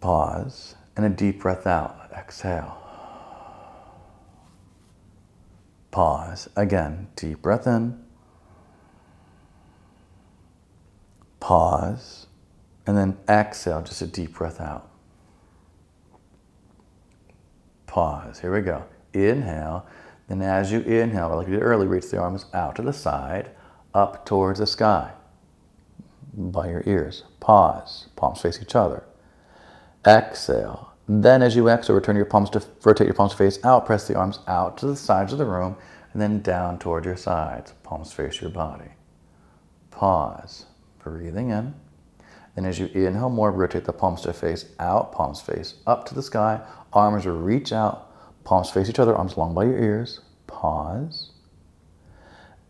Pause. 0.00 0.76
And 0.96 1.06
a 1.06 1.10
deep 1.10 1.40
breath 1.40 1.66
out. 1.66 2.10
Exhale. 2.16 2.78
Pause. 5.90 6.48
Again, 6.56 7.08
deep 7.16 7.42
breath 7.42 7.66
in. 7.66 8.03
Pause. 11.44 12.26
And 12.86 12.96
then 12.96 13.18
exhale, 13.28 13.82
just 13.82 14.00
a 14.00 14.06
deep 14.06 14.32
breath 14.32 14.62
out. 14.62 14.88
Pause. 17.86 18.38
Here 18.40 18.54
we 18.54 18.62
go. 18.62 18.84
Inhale. 19.12 19.84
Then 20.26 20.40
as 20.40 20.72
you 20.72 20.80
inhale, 20.80 21.36
like 21.36 21.46
you 21.46 21.52
did 21.52 21.62
earlier, 21.62 21.86
reach 21.86 22.10
the 22.10 22.16
arms 22.16 22.46
out 22.54 22.76
to 22.76 22.82
the 22.82 22.94
side, 22.94 23.50
up 23.92 24.24
towards 24.24 24.58
the 24.58 24.66
sky 24.66 25.12
by 26.32 26.70
your 26.70 26.82
ears. 26.86 27.24
Pause. 27.40 28.06
Palms 28.16 28.40
face 28.40 28.58
each 28.62 28.74
other. 28.74 29.04
Exhale. 30.06 30.94
Then 31.06 31.42
as 31.42 31.54
you 31.54 31.68
exhale, 31.68 31.94
return 31.94 32.16
your 32.16 32.24
palms 32.24 32.48
to 32.50 32.64
rotate 32.84 33.06
your 33.06 33.12
palms 33.12 33.34
face 33.34 33.62
out, 33.62 33.84
press 33.84 34.08
the 34.08 34.14
arms 34.14 34.38
out 34.48 34.78
to 34.78 34.86
the 34.86 34.96
sides 34.96 35.34
of 35.34 35.38
the 35.38 35.44
room, 35.44 35.76
and 36.14 36.22
then 36.22 36.40
down 36.40 36.78
toward 36.78 37.04
your 37.04 37.18
sides. 37.18 37.74
Palms 37.82 38.14
face 38.14 38.40
your 38.40 38.48
body. 38.48 38.92
Pause. 39.90 40.64
Breathing 41.04 41.50
in. 41.50 41.74
Then 42.54 42.64
as 42.64 42.78
you 42.78 42.86
inhale 42.86 43.28
more, 43.28 43.52
rotate 43.52 43.84
the 43.84 43.92
palms 43.92 44.22
to 44.22 44.32
face 44.32 44.64
out, 44.78 45.12
palms 45.12 45.42
face 45.42 45.74
up 45.86 46.06
to 46.06 46.14
the 46.14 46.22
sky, 46.22 46.60
arms 46.94 47.26
reach 47.26 47.72
out, 47.72 48.10
palms 48.44 48.70
face 48.70 48.88
each 48.88 48.98
other, 48.98 49.14
arms 49.14 49.36
long 49.36 49.52
by 49.52 49.64
your 49.64 49.78
ears. 49.78 50.20
Pause. 50.46 51.32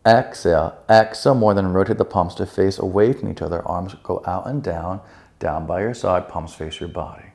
Exhale. 0.05 0.77
Exhale 0.90 1.37
more, 1.37 1.55
then 1.55 1.73
rotate 1.73 1.99
the 1.99 2.05
palms 2.05 2.35
to 2.35 2.47
face 2.47 2.79
away 2.79 3.12
from 3.12 3.31
each 3.31 3.40
other, 3.40 3.66
arms 3.68 3.94
go 4.03 4.20
out 4.27 4.49
and 4.49 4.64
down, 4.64 5.01
down 5.38 5.64
by 5.66 5.83
your 5.83 5.94
side, 5.94 6.29
palms 6.29 6.55
face 6.55 6.81
your 6.81 6.88
body. 6.88 7.27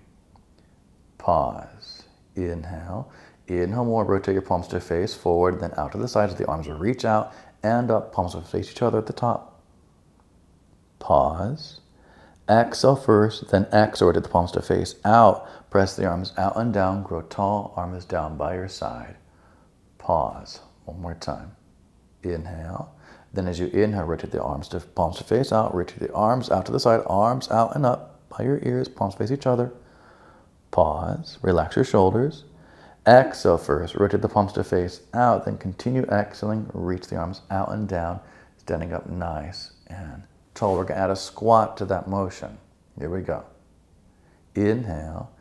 Pause. 1.18 2.04
Inhale. 2.36 3.10
Inhale 3.48 3.86
more, 3.86 4.04
rotate 4.04 4.34
your 4.34 4.42
palms 4.42 4.68
to 4.68 4.82
face 4.82 5.14
forward, 5.14 5.62
then 5.62 5.72
out 5.78 5.94
to 5.94 5.98
the 5.98 6.08
sides. 6.10 6.36
The 6.36 6.46
arms 6.48 6.68
will 6.68 6.78
reach 6.78 7.06
out 7.06 7.34
and 7.64 7.90
up, 7.90 8.12
palms 8.12 8.36
will 8.36 8.42
face 8.42 8.70
each 8.70 8.82
other 8.82 8.98
at 8.98 9.06
the 9.06 9.14
top. 9.14 9.49
Pause. 11.00 11.80
Exhale 12.50 12.96
first, 12.96 13.50
then 13.50 13.66
exhale, 13.66 14.12
the 14.12 14.22
palms 14.22 14.52
to 14.54 14.62
face 14.62 14.96
out. 15.06 15.48
Press 15.70 15.96
the 15.96 16.06
arms 16.06 16.34
out 16.38 16.58
and 16.58 16.74
down, 16.74 17.04
grow 17.04 17.22
tall, 17.22 17.74
arms 17.76 18.06
down 18.06 18.38
by 18.38 18.56
your 18.56 18.68
side. 18.68 19.16
Pause. 19.98 20.62
One 20.86 21.02
more 21.02 21.14
time. 21.14 21.56
Inhale. 22.24 22.94
Then 23.32 23.48
as 23.48 23.60
you 23.60 23.68
inhale, 23.68 24.06
rotate 24.06 24.32
the 24.32 24.42
arms 24.42 24.68
to 24.70 24.80
palms 24.80 25.18
to 25.18 25.24
face 25.24 25.52
out, 25.52 25.76
rotate 25.76 26.00
the 26.00 26.14
arms 26.14 26.50
out 26.50 26.66
to 26.66 26.72
the 26.72 26.80
side, 26.80 27.04
arms 27.06 27.50
out 27.52 27.76
and 27.76 27.86
up 27.86 28.20
by 28.30 28.44
your 28.44 28.60
ears, 28.64 28.88
palms 28.88 29.14
face 29.16 29.32
each 29.32 29.46
other. 29.46 29.72
Pause. 30.72 31.38
Relax 31.44 31.76
your 31.76 31.86
shoulders. 31.86 32.46
Exhale 33.08 33.58
first, 33.58 33.96
rotate 33.96 34.22
the 34.22 34.30
palms 34.30 34.54
to 34.54 34.64
face 34.64 35.02
out, 35.14 35.46
then 35.46 35.58
continue 35.58 36.04
exhaling, 36.04 36.70
reach 36.74 37.08
the 37.08 37.16
arms 37.16 37.42
out 37.50 37.72
and 37.72 37.88
down, 37.88 38.20
standing 38.58 38.94
up 38.94 39.08
nice 39.10 39.72
and 39.88 40.24
tall. 40.60 40.76
We're 40.76 40.84
going 40.84 40.98
to 40.98 41.04
add 41.04 41.10
a 41.10 41.16
squat 41.16 41.78
to 41.78 41.86
that 41.86 42.08
motion. 42.08 42.58
Here 42.98 43.10
we 43.10 43.22
go. 43.22 43.46
Inhale, 44.56 45.32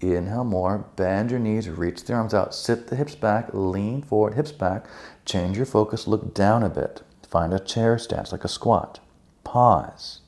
inhale 0.00 0.44
more, 0.44 0.86
bend 0.96 1.30
your 1.30 1.40
knees, 1.40 1.68
reach 1.68 2.04
the 2.04 2.12
arms 2.12 2.34
out, 2.34 2.54
sit 2.54 2.86
the 2.86 2.96
hips 2.96 3.14
back, 3.14 3.50
lean 3.52 4.02
forward, 4.02 4.34
hips 4.34 4.52
back, 4.52 4.86
change 5.24 5.56
your 5.56 5.66
focus, 5.66 6.06
look 6.06 6.34
down 6.34 6.62
a 6.62 6.68
bit. 6.68 7.02
Find 7.28 7.54
a 7.54 7.60
chair 7.60 7.96
stance 7.96 8.32
like 8.32 8.44
a 8.44 8.48
squat. 8.48 8.98
Pause. 9.44 10.20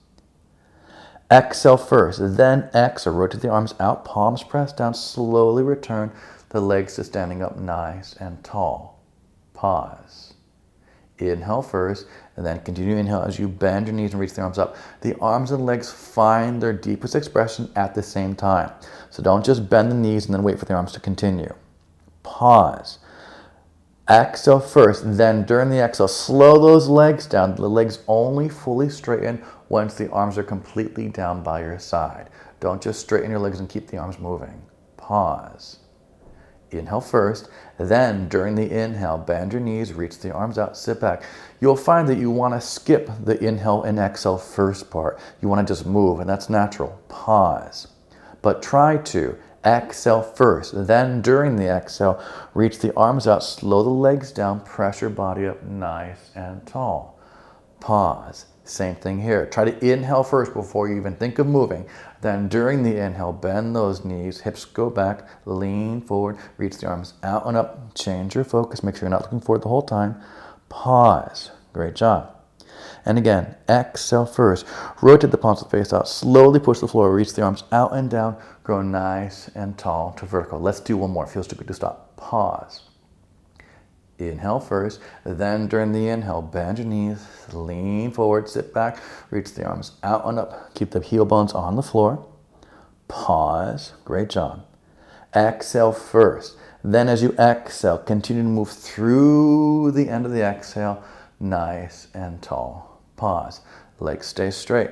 Exhale 1.31 1.77
first, 1.77 2.37
then 2.37 2.71
exhale. 2.75 3.15
Rotate 3.15 3.41
the 3.41 3.49
arms 3.49 3.75
out, 3.81 4.05
palms 4.05 4.43
pressed 4.43 4.77
down. 4.77 4.95
Slowly 4.95 5.63
return 5.63 6.13
the 6.51 6.61
legs 6.61 6.95
to 6.97 7.05
standing 7.05 7.43
up 7.43 7.57
nice 7.57 8.15
and 8.15 8.45
tall. 8.45 9.01
Pause. 9.53 10.35
Inhale 11.19 11.63
first, 11.63 12.07
and 12.37 12.47
then 12.47 12.61
continue 12.61 12.97
inhale 12.97 13.23
as 13.23 13.39
you 13.39 13.49
bend 13.49 13.87
your 13.87 13.95
knees 13.95 14.13
and 14.13 14.21
reach 14.21 14.33
the 14.35 14.43
arms 14.43 14.59
up. 14.59 14.77
The 15.03 15.19
arms 15.19 15.51
and 15.51 15.67
legs 15.67 15.93
find 15.93 16.63
their 16.63 16.73
deepest 16.73 17.15
expression 17.15 17.71
at 17.77 17.95
the 17.95 18.03
same 18.03 18.35
time. 18.35 18.73
So 19.11 19.23
don't 19.23 19.45
just 19.45 19.69
bend 19.69 19.91
the 19.91 19.97
knees 19.97 20.27
and 20.27 20.35
then 20.35 20.43
wait 20.43 20.59
for 20.59 20.65
the 20.65 20.75
arms 20.75 20.93
to 20.93 21.01
continue. 21.01 21.55
Pause. 22.23 22.99
Exhale 24.11 24.61
first, 24.61 25.17
then 25.17 25.45
during 25.45 25.71
the 25.71 25.79
exhale, 25.79 26.09
slow 26.09 26.61
those 26.61 26.89
legs 26.89 27.27
down. 27.27 27.55
The 27.55 27.69
legs 27.69 28.01
only 28.09 28.49
fully 28.49 28.89
straighten 28.89 29.43
once 29.69 29.95
the 29.95 30.11
arms 30.11 30.37
are 30.37 30.43
completely 30.43 31.09
down 31.09 31.43
by 31.43 31.61
your 31.61 31.79
side. 31.79 32.29
Don't 32.61 32.83
just 32.83 33.01
straighten 33.01 33.31
your 33.31 33.41
legs 33.41 33.61
and 33.61 33.69
keep 33.69 33.89
the 33.89 33.99
arms 33.99 34.19
moving. 34.19 34.61
Pause. 34.97 35.79
Inhale 36.79 37.01
first, 37.01 37.49
then 37.79 38.29
during 38.29 38.55
the 38.55 38.71
inhale, 38.71 39.19
bend 39.19 39.53
your 39.53 39.61
knees, 39.61 39.93
reach 39.93 40.19
the 40.19 40.33
arms 40.33 40.59
out, 40.59 40.77
sit 40.77 41.01
back. 41.01 41.23
You'll 41.61 41.77
find 41.77 42.09
that 42.09 42.19
you 42.19 42.31
want 42.31 42.55
to 42.55 42.61
skip 42.61 43.11
the 43.23 43.43
inhale 43.43 43.83
and 43.83 43.99
exhale 43.99 44.39
first 44.39 44.91
part. 44.91 45.19
You 45.41 45.49
want 45.49 45.67
to 45.67 45.71
just 45.71 45.87
move, 45.87 46.21
and 46.21 46.29
that's 46.29 46.49
natural. 46.49 47.01
Pause. 47.09 47.89
But 48.41 48.63
try 48.63 48.97
to 48.97 49.37
exhale 49.65 50.23
first. 50.23 50.87
Then 50.87 51.23
during 51.23 51.57
the 51.57 51.69
exhale, 51.69 52.23
reach 52.55 52.79
the 52.79 52.95
arms 52.97 53.27
out, 53.27 53.45
slow 53.45 53.83
the 53.83 53.91
legs 53.91 54.33
down, 54.33 54.61
press 54.61 55.01
your 55.01 55.11
body 55.11 55.47
up 55.47 55.63
nice 55.63 56.31
and 56.35 56.67
tall. 56.67 57.19
Pause 57.81 58.47
Same 58.65 58.95
thing 58.95 59.21
here. 59.21 59.47
Try 59.47 59.65
to 59.65 59.85
inhale 59.85 60.23
first 60.23 60.55
before 60.55 60.89
you 60.89 60.97
even 60.97 61.17
think 61.17 61.39
of 61.39 61.47
moving. 61.47 61.87
Then 62.21 62.49
during 62.49 62.85
the 62.85 62.97
inhale, 62.97 63.33
bend 63.33 63.75
those 63.75 64.05
knees, 64.05 64.41
hips 64.41 64.65
go 64.65 64.89
back, 64.89 65.29
lean 65.45 66.01
forward, 66.01 66.39
reach 66.57 66.79
the 66.79 66.87
arms 66.87 67.15
out 67.25 67.47
and 67.47 67.57
up. 67.57 67.95
Change 67.95 68.37
your 68.37 68.45
focus. 68.45 68.85
Make 68.85 68.95
sure 68.95 69.03
you're 69.03 69.11
not 69.11 69.23
looking 69.23 69.41
forward 69.41 69.63
the 69.63 69.69
whole 69.69 69.83
time. 69.83 70.21
Pause. 70.69 71.51
Great 71.73 71.97
job. 71.97 72.37
And 73.05 73.19
again, 73.19 73.57
exhale 73.69 74.27
first. 74.27 74.65
Rotate 75.01 75.33
the 75.33 75.39
palms 75.39 75.61
of 75.61 75.69
the 75.69 75.77
face 75.77 75.93
out. 75.93 76.09
Slowly 76.09 76.61
push 76.61 76.79
the 76.79 76.87
floor. 76.87 77.13
Reach 77.13 77.35
the 77.35 77.43
arms 77.43 77.65
out 77.73 77.93
and 77.93 78.09
down. 78.09 78.37
Grow 78.63 78.81
nice 78.81 79.51
and 79.57 79.77
tall 79.77 80.13
to 80.19 80.27
vertical. 80.27 80.61
Let's 80.61 80.79
do 80.79 80.97
one 80.97 81.11
more. 81.11 81.27
Feels 81.27 81.49
too 81.49 81.57
good 81.57 81.67
to 81.67 81.75
stop. 81.75 82.17
Pause. 82.17 82.92
Inhale 84.19 84.61
first, 84.61 85.01
then 85.25 85.67
during 85.67 85.93
the 85.93 86.09
inhale, 86.09 86.43
bend 86.43 86.79
your 86.79 86.87
knees, 86.87 87.27
lean 87.53 88.11
forward, 88.11 88.49
sit 88.49 88.73
back, 88.73 88.99
reach 89.31 89.55
the 89.55 89.65
arms 89.65 89.93
out 90.03 90.27
and 90.27 90.39
up. 90.39 90.75
Keep 90.75 90.91
the 90.91 91.01
heel 91.01 91.25
bones 91.25 91.53
on 91.53 91.77
the 91.77 91.83
floor. 91.83 92.25
Pause. 93.09 93.93
Great 94.05 94.31
job. 94.31 94.65
Exhale 95.35 95.93
first. 95.93 96.57
Then 96.85 97.09
as 97.09 97.23
you 97.23 97.33
exhale, 97.39 97.99
continue 97.99 98.43
to 98.43 98.49
move 98.49 98.71
through 98.71 99.93
the 99.93 100.09
end 100.09 100.27
of 100.27 100.33
the 100.33 100.43
exhale, 100.43 101.03
nice 101.41 102.09
and 102.15 102.43
tall. 102.43 103.01
Pause. 103.17 103.61
Legs 104.01 104.27
stay 104.27 104.51
straight. 104.51 104.91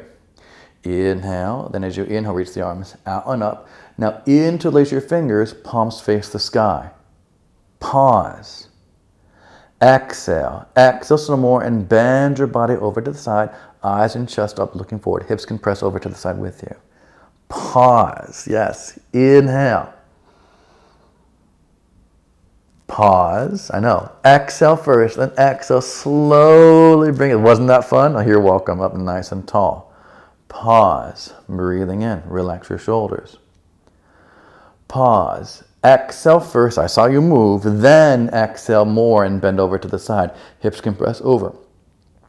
Inhale. 0.82 1.68
Then 1.72 1.84
as 1.84 1.96
you 1.96 2.04
inhale, 2.04 2.34
reach 2.34 2.54
the 2.54 2.62
arms 2.62 2.96
out 3.06 3.24
and 3.26 3.42
up. 3.42 3.68
Now 3.98 4.22
interlace 4.26 4.92
your 4.92 5.00
fingers, 5.00 5.52
palms 5.52 6.00
face 6.00 6.28
the 6.28 6.38
sky. 6.38 6.90
Pause. 7.80 8.68
Exhale. 9.82 10.68
Exhale 10.76 11.18
some 11.18 11.40
more 11.40 11.62
and 11.62 11.88
bend 11.88 12.38
your 12.38 12.46
body 12.46 12.74
over 12.74 13.00
to 13.00 13.10
the 13.10 13.18
side. 13.18 13.50
Eyes 13.82 14.14
and 14.14 14.28
chest 14.28 14.60
up, 14.60 14.74
looking 14.74 14.98
forward. 14.98 15.24
Hips 15.24 15.44
can 15.44 15.58
press 15.58 15.82
over 15.82 15.98
to 15.98 16.08
the 16.08 16.14
side 16.14 16.38
with 16.38 16.62
you. 16.62 16.76
Pause. 17.48 18.48
Yes. 18.48 18.98
Inhale. 19.12 19.92
Pause. 22.86 23.70
I 23.72 23.80
know. 23.80 24.10
Exhale 24.24 24.76
first, 24.76 25.16
then 25.16 25.30
exhale. 25.38 25.80
Slowly 25.80 27.12
bring 27.12 27.30
it. 27.30 27.36
Wasn't 27.36 27.68
that 27.68 27.84
fun? 27.84 28.16
Oh, 28.16 28.20
you're 28.20 28.40
welcome. 28.40 28.80
Up 28.80 28.94
nice 28.94 29.32
and 29.32 29.46
tall. 29.46 29.94
Pause. 30.48 31.32
Breathing 31.48 32.02
in. 32.02 32.22
Relax 32.26 32.68
your 32.68 32.78
shoulders. 32.78 33.38
Pause. 34.88 35.62
Exhale 35.84 36.40
first. 36.40 36.78
I 36.78 36.86
saw 36.86 37.06
you 37.06 37.22
move. 37.22 37.62
Then 37.64 38.28
exhale 38.30 38.84
more 38.84 39.24
and 39.24 39.40
bend 39.40 39.58
over 39.58 39.78
to 39.78 39.88
the 39.88 39.98
side. 39.98 40.30
Hips 40.58 40.80
compress 40.80 41.20
over. 41.22 41.54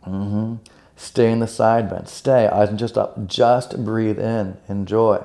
Mm-hmm. 0.07 0.55
Stay 0.95 1.31
in 1.31 1.39
the 1.39 1.47
side 1.47 1.89
bend. 1.89 2.07
Stay. 2.07 2.47
Eyes 2.47 2.69
and 2.69 2.79
just 2.79 2.97
up. 2.97 3.27
Just 3.27 3.83
breathe 3.83 4.19
in. 4.19 4.57
Enjoy. 4.69 5.23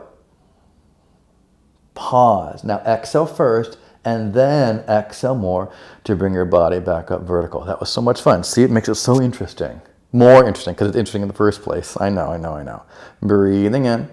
Pause. 1.94 2.64
Now 2.64 2.78
exhale 2.80 3.26
first 3.26 3.78
and 4.04 4.34
then 4.34 4.78
exhale 4.88 5.34
more 5.34 5.72
to 6.04 6.14
bring 6.14 6.32
your 6.32 6.44
body 6.44 6.78
back 6.78 7.10
up 7.10 7.22
vertical. 7.22 7.64
That 7.64 7.80
was 7.80 7.90
so 7.90 8.00
much 8.00 8.22
fun. 8.22 8.44
See, 8.44 8.62
it 8.62 8.70
makes 8.70 8.88
it 8.88 8.94
so 8.94 9.20
interesting. 9.20 9.80
More 10.12 10.46
interesting 10.46 10.74
because 10.74 10.88
it's 10.88 10.96
interesting 10.96 11.22
in 11.22 11.28
the 11.28 11.34
first 11.34 11.62
place. 11.62 11.96
I 12.00 12.08
know, 12.08 12.28
I 12.28 12.36
know, 12.36 12.54
I 12.54 12.62
know. 12.62 12.82
Breathing 13.20 13.84
in. 13.84 14.08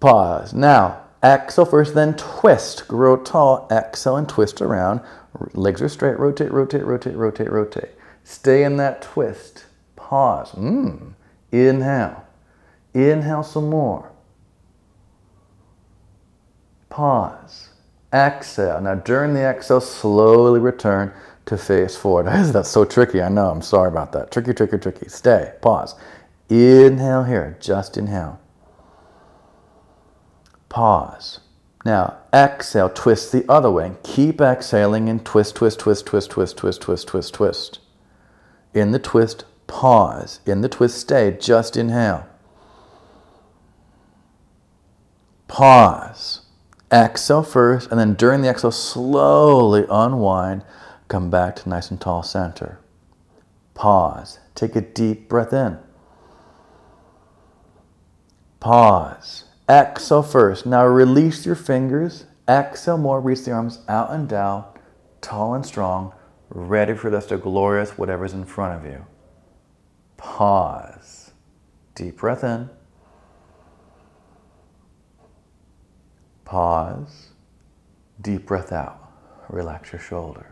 Pause. 0.00 0.52
Now, 0.52 1.01
Exhale 1.24 1.64
first, 1.64 1.94
then 1.94 2.14
twist. 2.14 2.88
Grow 2.88 3.16
tall. 3.16 3.68
Exhale 3.70 4.16
and 4.16 4.28
twist 4.28 4.60
around. 4.60 5.00
Legs 5.54 5.80
are 5.80 5.88
straight. 5.88 6.18
Rotate, 6.18 6.52
rotate, 6.52 6.84
rotate, 6.84 7.14
rotate, 7.14 7.50
rotate. 7.50 7.90
Stay 8.24 8.64
in 8.64 8.76
that 8.76 9.02
twist. 9.02 9.66
Pause. 9.96 10.52
Mm. 10.52 11.12
Inhale. 11.52 12.24
Inhale 12.94 13.42
some 13.42 13.70
more. 13.70 14.10
Pause. 16.90 17.70
Exhale. 18.12 18.80
Now 18.80 18.96
during 18.96 19.32
the 19.34 19.40
exhale, 19.42 19.80
slowly 19.80 20.60
return 20.60 21.12
to 21.46 21.56
face 21.56 21.96
forward. 21.96 22.26
That's 22.52 22.68
so 22.68 22.84
tricky. 22.84 23.22
I 23.22 23.28
know. 23.28 23.50
I'm 23.50 23.62
sorry 23.62 23.88
about 23.88 24.12
that. 24.12 24.30
Tricky, 24.30 24.52
tricky, 24.52 24.78
tricky. 24.78 25.08
Stay. 25.08 25.52
Pause. 25.62 25.94
Inhale 26.50 27.24
here. 27.24 27.56
Just 27.60 27.96
inhale. 27.96 28.41
Pause. 30.72 31.40
Now, 31.84 32.16
exhale, 32.32 32.88
twist 32.88 33.30
the 33.30 33.44
other 33.46 33.70
way. 33.70 33.92
Keep 34.02 34.40
exhaling 34.40 35.06
and 35.10 35.22
twist, 35.22 35.56
twist, 35.56 35.80
twist, 35.80 36.06
twist, 36.06 36.30
twist, 36.30 36.56
twist, 36.56 36.80
twist, 36.80 37.08
twist, 37.08 37.34
twist. 37.34 37.78
In 38.72 38.90
the 38.90 38.98
twist, 38.98 39.44
pause. 39.66 40.40
In 40.46 40.62
the 40.62 40.70
twist, 40.70 40.98
stay. 40.98 41.36
Just 41.38 41.76
inhale. 41.76 42.26
Pause. 45.46 46.46
Exhale 46.90 47.42
first, 47.42 47.90
and 47.90 48.00
then 48.00 48.14
during 48.14 48.40
the 48.40 48.48
exhale, 48.48 48.70
slowly 48.70 49.84
unwind. 49.90 50.64
Come 51.08 51.28
back 51.28 51.56
to 51.56 51.68
nice 51.68 51.90
and 51.90 52.00
tall 52.00 52.22
center. 52.22 52.78
Pause. 53.74 54.38
Take 54.54 54.74
a 54.74 54.80
deep 54.80 55.28
breath 55.28 55.52
in. 55.52 55.76
Pause. 58.58 59.44
Exhale 59.68 60.22
first. 60.22 60.66
Now 60.66 60.84
release 60.86 61.46
your 61.46 61.54
fingers. 61.54 62.26
Exhale 62.48 62.98
more. 62.98 63.20
Reach 63.20 63.44
the 63.44 63.52
arms 63.52 63.80
out 63.88 64.10
and 64.10 64.28
down, 64.28 64.64
tall 65.20 65.54
and 65.54 65.64
strong, 65.64 66.12
ready 66.50 66.94
for 66.94 67.10
this 67.10 67.26
to 67.26 67.38
glorious 67.38 67.96
whatever's 67.96 68.32
in 68.34 68.44
front 68.44 68.78
of 68.84 68.90
you. 68.90 69.06
Pause. 70.16 71.32
Deep 71.94 72.16
breath 72.18 72.44
in. 72.44 72.70
Pause. 76.44 77.28
Deep 78.20 78.46
breath 78.46 78.72
out. 78.72 78.98
Relax 79.48 79.92
your 79.92 80.00
shoulders. 80.00 80.44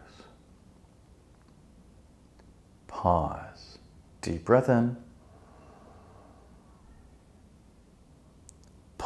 Pause. 2.87 3.79
Deep 4.23 4.45
breath 4.45 4.69
in. 4.69 4.97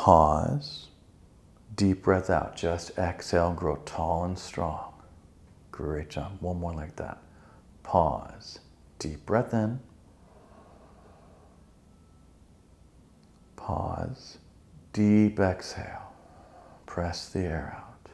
Pause. 0.04 0.88
Deep 1.74 2.02
breath 2.02 2.28
out. 2.28 2.56
Just 2.56 2.90
exhale. 2.98 3.54
Grow 3.54 3.76
tall 3.86 4.24
and 4.24 4.38
strong. 4.38 4.92
Great 5.70 6.10
job. 6.10 6.36
One 6.40 6.60
more 6.60 6.74
like 6.74 6.96
that. 6.96 7.22
Pause. 7.84 8.58
Deep 8.98 9.24
breath 9.24 9.54
in. 9.54 9.80
Pause. 13.56 14.36
Deep 14.92 15.40
exhale. 15.40 16.12
Press 16.84 17.30
the 17.30 17.40
air 17.40 17.74
out. 17.74 18.10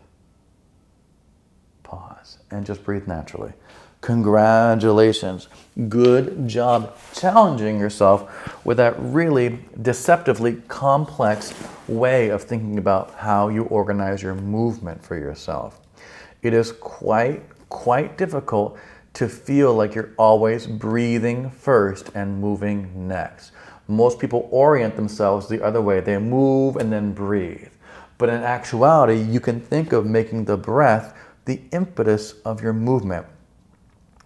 Pause. 1.82 2.38
And 2.52 2.64
just 2.64 2.84
breathe 2.84 3.08
naturally. 3.08 3.52
Congratulations. 4.00 5.48
Good 5.90 6.48
job 6.48 6.96
challenging 7.12 7.78
yourself 7.78 8.64
with 8.64 8.78
that 8.78 8.94
really 8.98 9.58
deceptively 9.82 10.62
complex 10.68 11.52
way 11.86 12.30
of 12.30 12.42
thinking 12.42 12.78
about 12.78 13.14
how 13.16 13.48
you 13.48 13.64
organize 13.64 14.22
your 14.22 14.34
movement 14.34 15.04
for 15.04 15.18
yourself. 15.18 15.80
It 16.40 16.54
is 16.54 16.72
quite, 16.72 17.42
quite 17.68 18.16
difficult 18.16 18.78
to 19.12 19.28
feel 19.28 19.74
like 19.74 19.94
you're 19.94 20.14
always 20.16 20.66
breathing 20.66 21.50
first 21.50 22.10
and 22.14 22.40
moving 22.40 23.06
next. 23.06 23.52
Most 23.86 24.18
people 24.18 24.48
orient 24.50 24.96
themselves 24.96 25.46
the 25.46 25.62
other 25.62 25.82
way. 25.82 26.00
They 26.00 26.16
move 26.16 26.76
and 26.76 26.90
then 26.90 27.12
breathe. 27.12 27.68
But 28.16 28.30
in 28.30 28.42
actuality, 28.42 29.20
you 29.20 29.40
can 29.40 29.60
think 29.60 29.92
of 29.92 30.06
making 30.06 30.46
the 30.46 30.56
breath 30.56 31.14
the 31.44 31.60
impetus 31.72 32.32
of 32.46 32.62
your 32.62 32.72
movement 32.72 33.26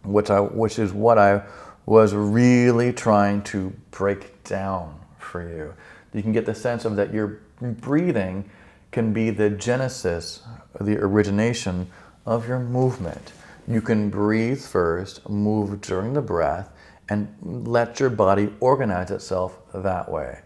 which 0.04 0.30
I 0.30 0.40
which 0.40 0.78
is 0.78 0.92
what 0.92 1.18
I 1.18 1.42
was 1.86 2.14
really 2.14 2.92
trying 2.92 3.42
to 3.42 3.72
break 3.90 4.42
down 4.44 4.98
for 5.18 5.42
you. 5.46 5.74
You 6.12 6.22
can 6.22 6.32
get 6.32 6.46
the 6.46 6.54
sense 6.54 6.84
of 6.84 6.96
that 6.96 7.12
your 7.12 7.40
breathing 7.60 8.48
can 8.92 9.12
be 9.12 9.30
the 9.30 9.50
genesis, 9.50 10.42
the 10.80 10.96
origination 10.98 11.90
of 12.24 12.48
your 12.48 12.60
movement. 12.60 13.32
You 13.66 13.80
can 13.80 14.10
breathe 14.10 14.62
first, 14.62 15.28
move 15.28 15.80
during 15.80 16.12
the 16.12 16.22
breath, 16.22 16.70
and 17.08 17.34
let 17.42 17.98
your 17.98 18.10
body 18.10 18.52
organize 18.60 19.10
itself 19.10 19.58
that 19.74 20.10
way. 20.10 20.40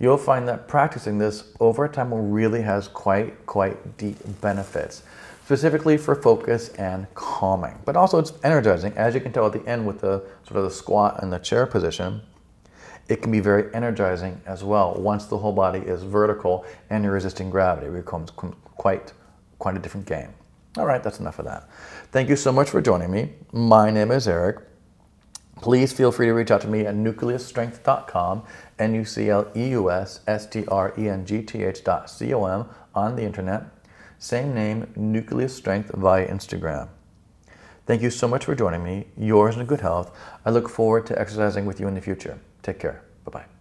You'll 0.00 0.16
find 0.18 0.48
that 0.48 0.66
practicing 0.66 1.18
this 1.18 1.44
over 1.60 1.86
time 1.86 2.12
really 2.32 2.62
has 2.62 2.88
quite, 2.88 3.46
quite 3.46 3.98
deep 3.98 4.16
benefits 4.40 5.02
specifically 5.44 5.96
for 5.96 6.14
focus 6.14 6.68
and 6.70 7.12
calming. 7.14 7.78
But 7.84 7.96
also 7.96 8.18
it's 8.18 8.32
energizing, 8.44 8.92
as 8.94 9.14
you 9.14 9.20
can 9.20 9.32
tell 9.32 9.46
at 9.46 9.52
the 9.52 9.66
end 9.68 9.86
with 9.86 10.00
the 10.00 10.24
sort 10.44 10.56
of 10.58 10.64
the 10.64 10.70
squat 10.70 11.22
and 11.22 11.32
the 11.32 11.38
chair 11.38 11.66
position. 11.66 12.22
It 13.08 13.20
can 13.20 13.32
be 13.32 13.40
very 13.40 13.74
energizing 13.74 14.40
as 14.46 14.62
well 14.62 14.94
once 14.94 15.26
the 15.26 15.38
whole 15.38 15.52
body 15.52 15.80
is 15.80 16.04
vertical 16.04 16.64
and 16.88 17.02
you're 17.02 17.12
resisting 17.12 17.50
gravity. 17.50 17.88
It 17.88 17.92
becomes 17.92 18.30
quite, 18.30 19.12
quite 19.58 19.76
a 19.76 19.80
different 19.80 20.06
game. 20.06 20.32
All 20.78 20.86
right, 20.86 21.02
that's 21.02 21.20
enough 21.20 21.38
of 21.38 21.44
that. 21.46 21.68
Thank 22.12 22.28
you 22.28 22.36
so 22.36 22.52
much 22.52 22.70
for 22.70 22.80
joining 22.80 23.10
me. 23.10 23.32
My 23.52 23.90
name 23.90 24.10
is 24.10 24.26
Eric. 24.28 24.60
Please 25.60 25.92
feel 25.92 26.10
free 26.10 26.26
to 26.26 26.32
reach 26.32 26.50
out 26.50 26.60
to 26.62 26.68
me 26.68 26.86
at 26.86 26.94
nucleusstrength.com, 26.94 28.42
N 28.78 28.94
U 28.94 29.04
C 29.04 29.28
L 29.28 29.50
E 29.54 29.68
U 29.70 29.90
S 29.90 30.20
S 30.26 30.46
T 30.46 30.64
R 30.66 30.94
E 30.98 31.08
N 31.08 31.26
G 31.26 31.42
T 31.42 31.62
H 31.62 31.84
dot 31.84 32.08
C 32.08 32.32
O 32.32 32.46
M 32.46 32.66
on 32.94 33.16
the 33.16 33.22
internet. 33.22 33.64
Same 34.22 34.54
name, 34.54 34.86
Nucleus 34.94 35.52
Strength 35.52 35.90
via 35.96 36.24
Instagram. 36.28 36.86
Thank 37.86 38.02
you 38.02 38.10
so 38.10 38.28
much 38.28 38.44
for 38.44 38.54
joining 38.54 38.84
me. 38.84 39.08
Yours 39.16 39.56
in 39.56 39.66
good 39.66 39.80
health. 39.80 40.16
I 40.44 40.50
look 40.50 40.68
forward 40.68 41.06
to 41.06 41.20
exercising 41.20 41.66
with 41.66 41.80
you 41.80 41.88
in 41.88 41.94
the 41.94 42.00
future. 42.00 42.38
Take 42.62 42.78
care. 42.78 43.02
Bye 43.24 43.32
bye. 43.32 43.51